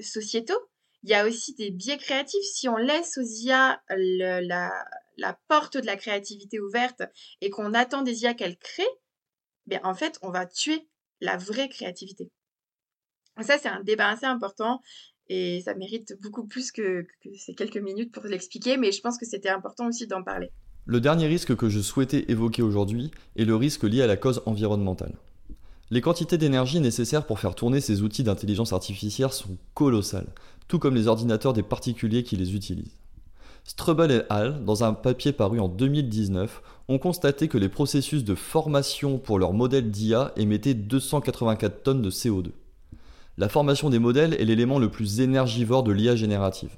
sociétaux, 0.00 0.58
il 1.02 1.10
y 1.10 1.14
a 1.14 1.26
aussi 1.26 1.54
des 1.54 1.70
biais 1.70 1.98
créatifs. 1.98 2.44
Si 2.44 2.68
on 2.68 2.76
laisse 2.76 3.18
aux 3.18 3.22
IA 3.22 3.82
la, 3.88 5.38
porte 5.48 5.76
de 5.76 5.86
la 5.86 5.96
créativité 5.96 6.60
ouverte 6.60 7.02
et 7.40 7.50
qu'on 7.50 7.74
attend 7.74 8.02
des 8.02 8.22
IA 8.22 8.34
qu'elles 8.34 8.56
créent, 8.56 8.86
ben 9.66 9.80
en 9.84 9.94
fait, 9.94 10.18
on 10.22 10.30
va 10.30 10.46
tuer 10.46 10.88
la 11.20 11.36
vraie 11.36 11.68
créativité. 11.68 12.30
Ça, 13.40 13.58
c'est 13.58 13.68
un 13.68 13.82
débat 13.82 14.08
assez 14.08 14.26
important 14.26 14.80
et 15.28 15.60
ça 15.64 15.74
mérite 15.74 16.16
beaucoup 16.22 16.44
plus 16.44 16.72
que, 16.72 17.06
ces 17.36 17.54
quelques 17.54 17.78
minutes 17.78 18.12
pour 18.12 18.24
l'expliquer, 18.24 18.76
mais 18.76 18.92
je 18.92 19.00
pense 19.00 19.18
que 19.18 19.26
c'était 19.26 19.48
important 19.48 19.88
aussi 19.88 20.06
d'en 20.06 20.22
parler. 20.22 20.50
Le 20.84 21.00
dernier 21.00 21.26
risque 21.26 21.54
que 21.56 21.68
je 21.68 21.80
souhaitais 21.80 22.24
évoquer 22.28 22.62
aujourd'hui 22.62 23.10
est 23.36 23.44
le 23.44 23.54
risque 23.54 23.84
lié 23.84 24.02
à 24.02 24.06
la 24.06 24.16
cause 24.16 24.42
environnementale. 24.46 25.14
Les 25.90 26.00
quantités 26.00 26.38
d'énergie 26.38 26.80
nécessaires 26.80 27.26
pour 27.26 27.38
faire 27.38 27.54
tourner 27.54 27.80
ces 27.80 28.02
outils 28.02 28.24
d'intelligence 28.24 28.72
artificielle 28.72 29.30
sont 29.30 29.58
colossales, 29.74 30.32
tout 30.66 30.78
comme 30.78 30.94
les 30.94 31.06
ordinateurs 31.06 31.52
des 31.52 31.62
particuliers 31.62 32.24
qui 32.24 32.36
les 32.36 32.54
utilisent. 32.54 32.96
Strubble 33.64 34.10
et 34.10 34.22
al., 34.28 34.64
dans 34.64 34.82
un 34.82 34.92
papier 34.92 35.32
paru 35.32 35.60
en 35.60 35.68
2019, 35.68 36.62
ont 36.88 36.98
constaté 36.98 37.46
que 37.46 37.58
les 37.58 37.68
processus 37.68 38.24
de 38.24 38.34
formation 38.34 39.18
pour 39.18 39.38
leurs 39.38 39.52
modèles 39.52 39.90
d'IA 39.90 40.32
émettaient 40.36 40.74
284 40.74 41.82
tonnes 41.84 42.02
de 42.02 42.10
CO2. 42.10 42.50
La 43.38 43.48
formation 43.48 43.88
des 43.88 43.98
modèles 43.98 44.34
est 44.34 44.44
l'élément 44.44 44.78
le 44.78 44.90
plus 44.90 45.20
énergivore 45.20 45.82
de 45.82 45.90
l'IA 45.90 46.16
générative. 46.16 46.76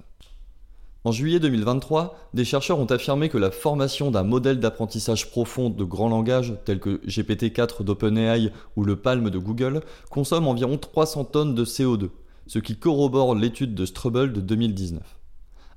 En 1.03 1.11
juillet 1.11 1.41
2023, 1.41 2.17
des 2.33 2.45
chercheurs 2.45 2.79
ont 2.79 2.87
affirmé 2.87 3.29
que 3.29 3.39
la 3.39 3.51
formation 3.51 4.13
d'un 4.13 4.23
modèle 4.23 4.61
d'apprentissage 4.61 5.33
profond 5.33 5.69
de 5.69 5.83
grand 5.83 6.09
langage 6.09 6.55
tel 6.65 6.79
que 6.79 7.01
GPT-4 7.09 7.83
d'OpenAI 7.83 8.53
ou 8.77 8.85
le 8.85 8.95
Palm 8.95 9.31
de 9.31 9.39
Google 9.39 9.81
consomme 10.11 10.47
environ 10.47 10.79
300 10.79 11.25
tonnes 11.25 11.55
de 11.57 11.65
CO2, 11.65 12.11
ce 12.47 12.61
qui 12.61 12.77
corrobore 12.77 13.35
l'étude 13.35 13.75
de 13.75 13.85
Strubble 13.85 14.33
de 14.33 14.41
2019. 14.41 15.03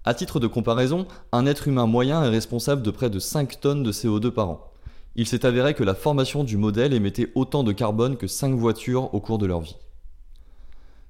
À 0.05 0.13
titre 0.13 0.39
de 0.39 0.45
comparaison, 0.45 1.07
un 1.31 1.47
être 1.47 1.67
humain 1.67 1.87
moyen 1.87 2.23
est 2.23 2.29
responsable 2.29 2.83
de 2.83 2.91
près 2.91 3.09
de 3.09 3.17
5 3.17 3.59
tonnes 3.59 3.83
de 3.83 3.91
CO2 3.91 4.29
par 4.29 4.51
an. 4.51 4.71
Il 5.15 5.25
s'est 5.25 5.47
avéré 5.47 5.73
que 5.73 5.83
la 5.83 5.95
formation 5.95 6.43
du 6.43 6.55
modèle 6.55 6.93
émettait 6.93 7.31
autant 7.33 7.63
de 7.63 7.71
carbone 7.71 8.15
que 8.15 8.27
5 8.27 8.53
voitures 8.53 9.11
au 9.15 9.19
cours 9.19 9.39
de 9.39 9.47
leur 9.47 9.61
vie. 9.61 9.75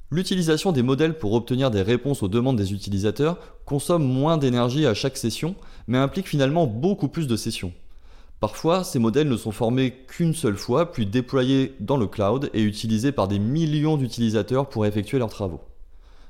L'utilisation 0.09 0.71
des 0.71 0.83
modèles 0.83 1.17
pour 1.17 1.33
obtenir 1.33 1.69
des 1.69 1.81
réponses 1.81 2.23
aux 2.23 2.29
demandes 2.29 2.55
des 2.55 2.71
utilisateurs 2.71 3.37
consomme 3.65 4.05
moins 4.05 4.37
d'énergie 4.37 4.85
à 4.85 4.93
chaque 4.93 5.17
session, 5.17 5.55
mais 5.87 5.97
implique 5.97 6.29
finalement 6.29 6.65
beaucoup 6.65 7.09
plus 7.09 7.27
de 7.27 7.35
sessions. 7.35 7.73
Parfois, 8.39 8.85
ces 8.85 8.99
modèles 8.99 9.27
ne 9.27 9.35
sont 9.35 9.51
formés 9.51 10.05
qu'une 10.07 10.33
seule 10.33 10.55
fois, 10.55 10.93
puis 10.93 11.05
déployés 11.05 11.75
dans 11.81 11.97
le 11.97 12.07
cloud 12.07 12.49
et 12.53 12.61
utilisés 12.61 13.11
par 13.11 13.27
des 13.27 13.39
millions 13.39 13.97
d'utilisateurs 13.97 14.69
pour 14.69 14.85
effectuer 14.85 15.19
leurs 15.19 15.27
travaux. 15.27 15.59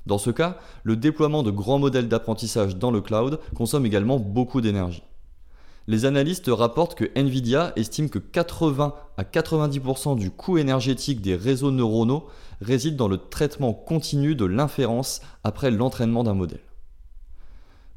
Dans 0.07 0.17
ce 0.17 0.31
cas, 0.31 0.57
le 0.83 0.95
déploiement 0.95 1.43
de 1.43 1.51
grands 1.51 1.79
modèles 1.79 2.07
d'apprentissage 2.07 2.77
dans 2.77 2.89
le 2.89 3.01
cloud 3.01 3.39
consomme 3.53 3.85
également 3.85 4.17
beaucoup 4.17 4.61
d'énergie. 4.61 5.03
Les 5.89 6.03
analystes 6.03 6.49
rapportent 6.49 6.95
que 6.95 7.09
Nvidia 7.15 7.71
estime 7.77 8.09
que 8.09 8.19
80 8.19 8.93
à 9.15 9.23
90% 9.23 10.17
du 10.17 10.31
coût 10.31 10.57
énergétique 10.57 11.21
des 11.21 11.35
réseaux 11.35 11.71
neuronaux 11.71 12.27
réside 12.59 12.97
dans 12.97 13.07
le 13.07 13.17
traitement 13.17 13.73
continu 13.73 14.35
de 14.35 14.43
l'inférence 14.43 15.21
après 15.45 15.71
l'entraînement 15.71 16.25
d'un 16.25 16.33
modèle. 16.33 16.59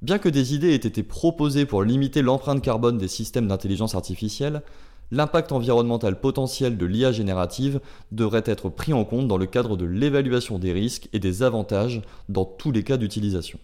Bien 0.03 0.19
que 0.19 0.29
des 0.29 0.55
idées 0.55 0.71
aient 0.71 0.77
été 0.77 1.03
proposées 1.03 1.67
pour 1.67 1.83
limiter 1.83 2.23
l'empreinte 2.23 2.63
carbone 2.63 2.97
des 2.97 3.09
systèmes 3.09 3.49
d'intelligence 3.49 3.97
artificielle, 3.97 4.63
l'impact 5.11 5.51
environnemental 5.51 6.21
potentiel 6.21 6.79
de 6.79 6.87
l'IA 6.87 7.11
générative 7.11 7.81
devrait 8.13 8.45
être 8.47 8.69
pris 8.69 8.93
en 8.93 9.05
compte 9.05 9.27
dans 9.27 9.37
le 9.37 9.47
cadre 9.47 9.77
de 9.77 9.85
l'évaluation 9.85 10.61
des 10.61 10.73
risques 10.73 11.09
et 11.13 11.19
des 11.19 11.43
avantages 11.43 12.03
dans 12.29 12.45
tous 12.45 12.71
les 12.71 12.85
cas 12.85 12.97
d'utilisation. 12.97 13.59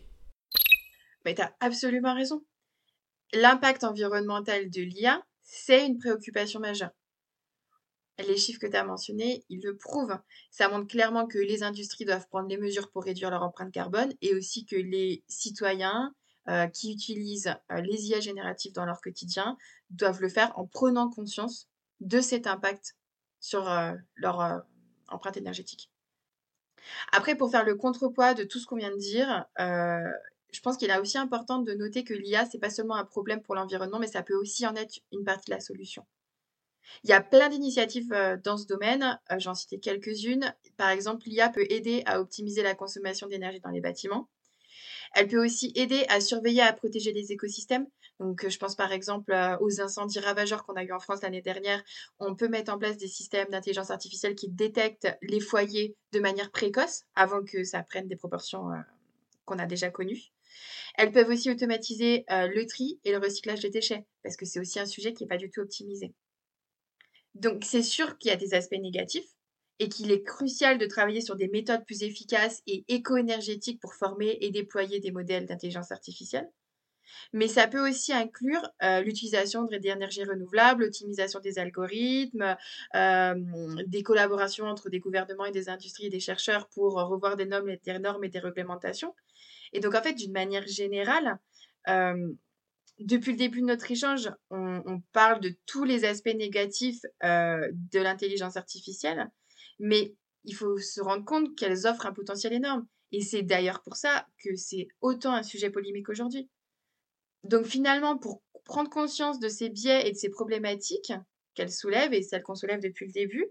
Mais 1.25 1.37
tu 1.37 1.43
as 1.43 1.53
absolument 1.61 2.15
raison. 2.15 2.43
L'impact 3.33 3.85
environnemental 3.85 4.71
de 4.71 4.83
l'IA, 4.83 5.23
c'est 5.43 5.87
une 5.87 5.99
préoccupation 5.99 6.61
majeure. 6.61 6.91
Les 8.19 8.37
chiffres 8.37 8.61
que 8.61 8.67
tu 8.67 8.77
as 8.77 8.85
mentionnés, 8.85 9.45
ils 9.51 9.63
le 9.63 9.77
prouvent. 9.77 10.19
Ça 10.51 10.69
montre 10.69 10.87
clairement 10.87 11.27
que 11.27 11.39
les 11.39 11.63
industries 11.63 12.07
doivent 12.07 12.27
prendre 12.29 12.49
les 12.49 12.57
mesures 12.57 12.91
pour 12.91 13.05
réduire 13.05 13.31
leur 13.31 13.43
empreinte 13.43 13.73
carbone 13.73 14.13
et 14.23 14.35
aussi 14.35 14.65
que 14.65 14.77
les 14.77 15.23
citoyens 15.29 16.15
euh, 16.49 16.67
qui 16.69 16.93
utilisent 16.93 17.55
euh, 17.73 17.81
les 17.83 18.07
IA 18.07 18.21
génératives 18.21 18.73
dans 18.73 18.87
leur 18.87 19.01
quotidien 19.01 19.59
doivent 19.91 20.23
le 20.23 20.29
faire 20.29 20.59
en 20.59 20.67
prenant 20.67 21.11
conscience 21.11 21.69
de 22.01 22.21
cet 22.21 22.47
impact 22.47 22.97
sur 23.41 23.69
euh, 23.69 23.93
leur 24.15 24.65
empreinte 25.09 25.37
énergétique. 25.37 25.91
Après, 27.13 27.35
pour 27.35 27.51
faire 27.51 27.65
le 27.65 27.75
contrepoids 27.75 28.33
de 28.33 28.45
tout 28.45 28.59
ce 28.59 28.67
qu'on 28.67 28.77
vient 28.77 28.93
de 28.93 28.97
dire, 28.97 29.45
je 30.57 30.63
pense 30.63 30.79
qu'il 30.79 30.89
est 30.89 30.99
aussi 30.99 31.19
important 31.19 31.59
de 31.59 31.75
noter 31.75 32.03
que 32.03 32.15
l'IA, 32.15 32.47
c'est 32.47 32.59
pas 32.59 32.71
seulement 32.71 32.95
un 32.95 33.05
problème 33.05 33.43
pour 33.43 33.55
l'environnement, 33.55 33.99
mais 33.99 34.07
ça 34.07 34.23
peut 34.23 34.35
aussi 34.35 34.67
en 34.67 34.75
être 34.75 35.01
une 35.13 35.23
partie 35.23 35.51
de 35.51 35.55
la 35.55 35.61
solution. 35.61 36.07
Il 37.05 37.11
y 37.11 37.13
a 37.13 37.21
plein 37.21 37.51
d'initiatives 37.51 38.09
dans 38.43 38.57
ce 38.57 38.65
domaine, 38.67 39.21
j'en 39.37 39.53
citais 39.53 39.77
quelques-unes. 39.77 40.55
Par 40.79 40.89
exemple, 40.89 41.27
l'IA 41.27 41.51
peut 41.51 41.67
aider 41.69 42.03
à 42.07 42.23
optimiser 42.23 42.63
la 42.63 42.75
consommation 42.75 43.27
d'énergie 43.27 43.61
dans 43.61 43.69
les 43.69 43.83
bâtiments. 43.83 44.31
Elle 45.13 45.29
peut 45.29 45.45
aussi 45.45 45.73
aider 45.75 46.07
à 46.09 46.23
surveiller, 46.23 46.63
à 46.63 46.73
protéger 46.73 47.13
les 47.13 47.33
écosystèmes. 47.33 47.87
Donc, 48.19 48.49
je 48.49 48.57
pense 48.57 48.77
par 48.77 48.93
exemple 48.93 49.37
aux 49.61 49.83
incendies 49.83 50.21
ravageurs 50.21 50.65
qu'on 50.65 50.77
a 50.77 50.85
eu 50.85 50.93
en 50.93 51.01
France 51.01 51.21
l'année 51.21 51.43
dernière. 51.43 51.85
On 52.19 52.35
peut 52.35 52.49
mettre 52.49 52.73
en 52.73 52.79
place 52.79 52.97
des 52.97 53.09
systèmes 53.09 53.51
d'intelligence 53.51 53.91
artificielle 53.91 54.35
qui 54.35 54.49
détectent 54.49 55.19
les 55.21 55.41
foyers 55.41 55.97
de 56.13 56.21
manière 56.21 56.51
précoce 56.51 57.05
avant 57.15 57.45
que 57.45 57.63
ça 57.63 57.83
prenne 57.83 58.09
des 58.09 58.17
proportions 58.17 58.71
qu'on 59.45 59.59
a 59.59 59.67
déjà 59.67 59.91
connues. 59.91 60.33
Elles 60.97 61.13
peuvent 61.13 61.29
aussi 61.29 61.51
automatiser 61.51 62.25
le 62.29 62.65
tri 62.67 63.01
et 63.05 63.13
le 63.13 63.19
recyclage 63.19 63.61
des 63.61 63.71
déchets, 63.71 64.07
parce 64.23 64.37
que 64.37 64.47
c'est 64.47 64.61
aussi 64.61 64.79
un 64.81 64.87
sujet 64.87 65.13
qui 65.13 65.25
n'est 65.25 65.29
pas 65.29 65.37
du 65.37 65.51
tout 65.51 65.61
optimisé. 65.61 66.15
Donc 67.35 67.65
c'est 67.65 67.83
sûr 67.83 68.17
qu'il 68.19 68.31
y 68.31 68.35
a 68.35 68.37
des 68.37 68.55
aspects 68.55 68.81
négatifs 68.81 69.29
et 69.79 69.89
qu'il 69.89 70.11
est 70.11 70.23
crucial 70.23 70.79
de 70.79 70.87
travailler 70.87 71.21
sur 71.21 71.37
des 71.37 71.49
méthodes 71.49 71.85
plus 71.85 72.03
efficaces 72.03 72.63
et 72.67 72.85
éco-énergétiques 72.89 73.81
pour 73.81 73.95
former 73.95 74.39
et 74.41 74.51
déployer 74.51 75.01
des 75.01 75.11
modèles 75.13 75.45
d'intelligence 75.47 75.93
artificielle. 75.93 76.51
Mais 77.33 77.49
ça 77.49 77.69
peut 77.69 77.89
aussi 77.89 78.13
inclure 78.13 78.69
euh, 78.83 79.01
l'utilisation 79.01 79.65
d'énergies 79.65 80.25
renouvelables, 80.25 80.85
l'optimisation 80.85 81.41
des 81.41 81.59
algorithmes, 81.59 82.57
euh, 82.95 83.35
des 83.87 84.03
collaborations 84.03 84.67
entre 84.67 84.89
des 84.91 84.99
gouvernements 85.01 85.45
et 85.45 85.53
des 85.53 85.69
industries 85.69 86.07
et 86.07 86.11
des 86.11 86.21
chercheurs 86.21 86.69
pour 86.69 86.95
revoir 86.95 87.37
des 87.37 87.47
des 87.47 87.99
normes 87.99 88.25
et 88.25 88.29
des 88.29 88.39
réglementations. 88.41 89.15
Et 89.73 89.81
donc, 89.81 89.95
en 89.95 90.03
fait, 90.03 90.15
d'une 90.15 90.33
manière 90.33 90.67
générale, 90.67 91.39
euh, 91.89 92.33
depuis 92.99 93.33
le 93.33 93.39
début 93.39 93.61
de 93.61 93.67
notre 93.67 93.91
échange, 93.91 94.31
on, 94.51 95.03
parle 95.13 95.41
de 95.41 95.55
tous 95.67 95.85
les 95.85 96.05
aspects 96.05 96.35
négatifs 96.35 97.01
euh, 97.25 97.69
de 97.93 98.01
l'intelligence 98.01 98.57
artificielle, 98.57 99.31
mais 99.79 100.15
il 100.45 100.55
faut 100.55 100.79
se 100.79 101.01
rendre 101.01 101.25
compte 101.25 101.57
qu'elles 101.57 101.87
offrent 101.87 102.07
un 102.07 102.13
potentiel 102.13 102.53
énorme. 102.53 102.87
Et 103.13 103.21
c'est 103.21 103.43
d'ailleurs 103.43 103.83
pour 103.83 103.97
ça 103.97 104.27
que 104.43 104.57
c'est 104.57 104.89
autant 105.01 105.33
un 105.33 105.43
sujet 105.43 105.71
polémique 105.71 106.09
aujourd'hui. 106.09 106.49
Donc 107.45 107.67
finalement, 107.67 108.17
pour 108.17 108.43
prendre 108.65 108.91
conscience 108.91 109.39
de 109.39 109.49
ces 109.49 109.69
biais 109.69 110.09
et 110.09 110.13
de 110.13 110.17
ces 110.17 110.31
problématiques 110.31 111.13
qu'elles 111.55 111.73
soulèvent 111.73 112.13
et 112.13 112.23
celles 112.23 112.43
qu'on 112.43 112.55
soulève 112.55 112.81
depuis 112.81 113.07
le 113.07 113.13
début, 113.13 113.47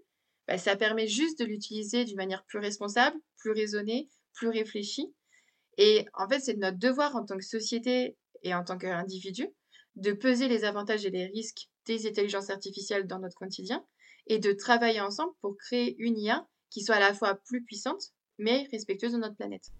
bah, 0.48 0.58
ça 0.58 0.76
permet 0.76 1.08
juste 1.08 1.40
de 1.40 1.46
l'utiliser 1.46 2.06
d'une 2.06 2.18
manière 2.18 2.44
plus 2.46 2.60
responsable, 2.60 3.18
plus 3.38 3.52
raisonnée, 3.52 4.10
plus 4.34 4.50
réfléchie. 4.50 5.14
Et 5.78 6.06
en 6.14 6.28
fait, 6.28 6.40
c'est 6.40 6.58
notre 6.58 6.78
devoir 6.78 7.16
en 7.16 7.26
tant 7.26 7.38
que 7.38 7.44
société 7.44 8.18
et 8.44 8.54
en 8.54 8.64
tant 8.64 8.78
qu'individu, 8.78 9.48
de 9.96 10.12
peser 10.12 10.48
les 10.48 10.64
avantages 10.64 11.06
et 11.06 11.10
les 11.10 11.28
risques 11.28 11.70
des 11.86 12.08
intelligences 12.08 12.50
artificielles 12.50 13.08
dans 13.08 13.20
notre 13.20 13.36
quotidien 13.36 13.84
et 14.28 14.40
de 14.40 14.52
travailler 14.52 15.02
ensemble 15.02 15.34
pour 15.42 15.56
créer 15.58 15.96
une 16.00 16.18
IA 16.18 16.48
qui 16.70 16.82
soit 16.82 16.96
à 16.96 17.00
la 17.00 17.14
fois 17.14 17.36
plus 17.36 17.64
puissante 17.64 18.12
mais 18.38 18.68
respectueuse 18.72 19.14
de 19.14 19.18
notre 19.18 19.36
planète. 19.36 19.72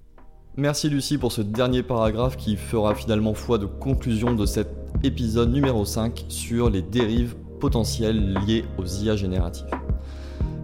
Merci 0.58 0.90
Lucie 0.90 1.18
pour 1.18 1.34
ce 1.34 1.42
dernier 1.42 1.84
paragraphe 1.84 2.38
qui 2.38 2.56
fera 2.56 2.96
finalement 2.96 3.34
foi 3.34 3.58
de 3.58 3.66
conclusion 3.66 4.34
de 4.34 4.46
cet 4.46 4.70
épisode 5.04 5.52
numéro 5.52 5.84
5 5.84 6.26
sur 6.30 6.70
les 6.70 6.82
dérives 6.82 7.36
potentielles 7.60 8.34
liées 8.46 8.64
aux 8.78 8.86
IA 8.86 9.18
génératives. 9.18 9.68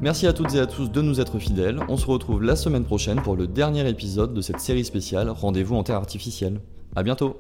Merci 0.01 0.25
à 0.25 0.33
toutes 0.33 0.55
et 0.55 0.59
à 0.59 0.65
tous 0.65 0.89
de 0.89 0.99
nous 1.03 1.21
être 1.21 1.37
fidèles. 1.37 1.79
On 1.87 1.95
se 1.95 2.07
retrouve 2.07 2.41
la 2.41 2.55
semaine 2.55 2.85
prochaine 2.85 3.21
pour 3.21 3.35
le 3.35 3.45
dernier 3.45 3.87
épisode 3.87 4.33
de 4.33 4.41
cette 4.41 4.59
série 4.59 4.83
spéciale 4.83 5.29
Rendez-vous 5.29 5.75
en 5.75 5.83
Terre 5.83 5.97
artificielle. 5.97 6.59
A 6.95 7.03
bientôt 7.03 7.39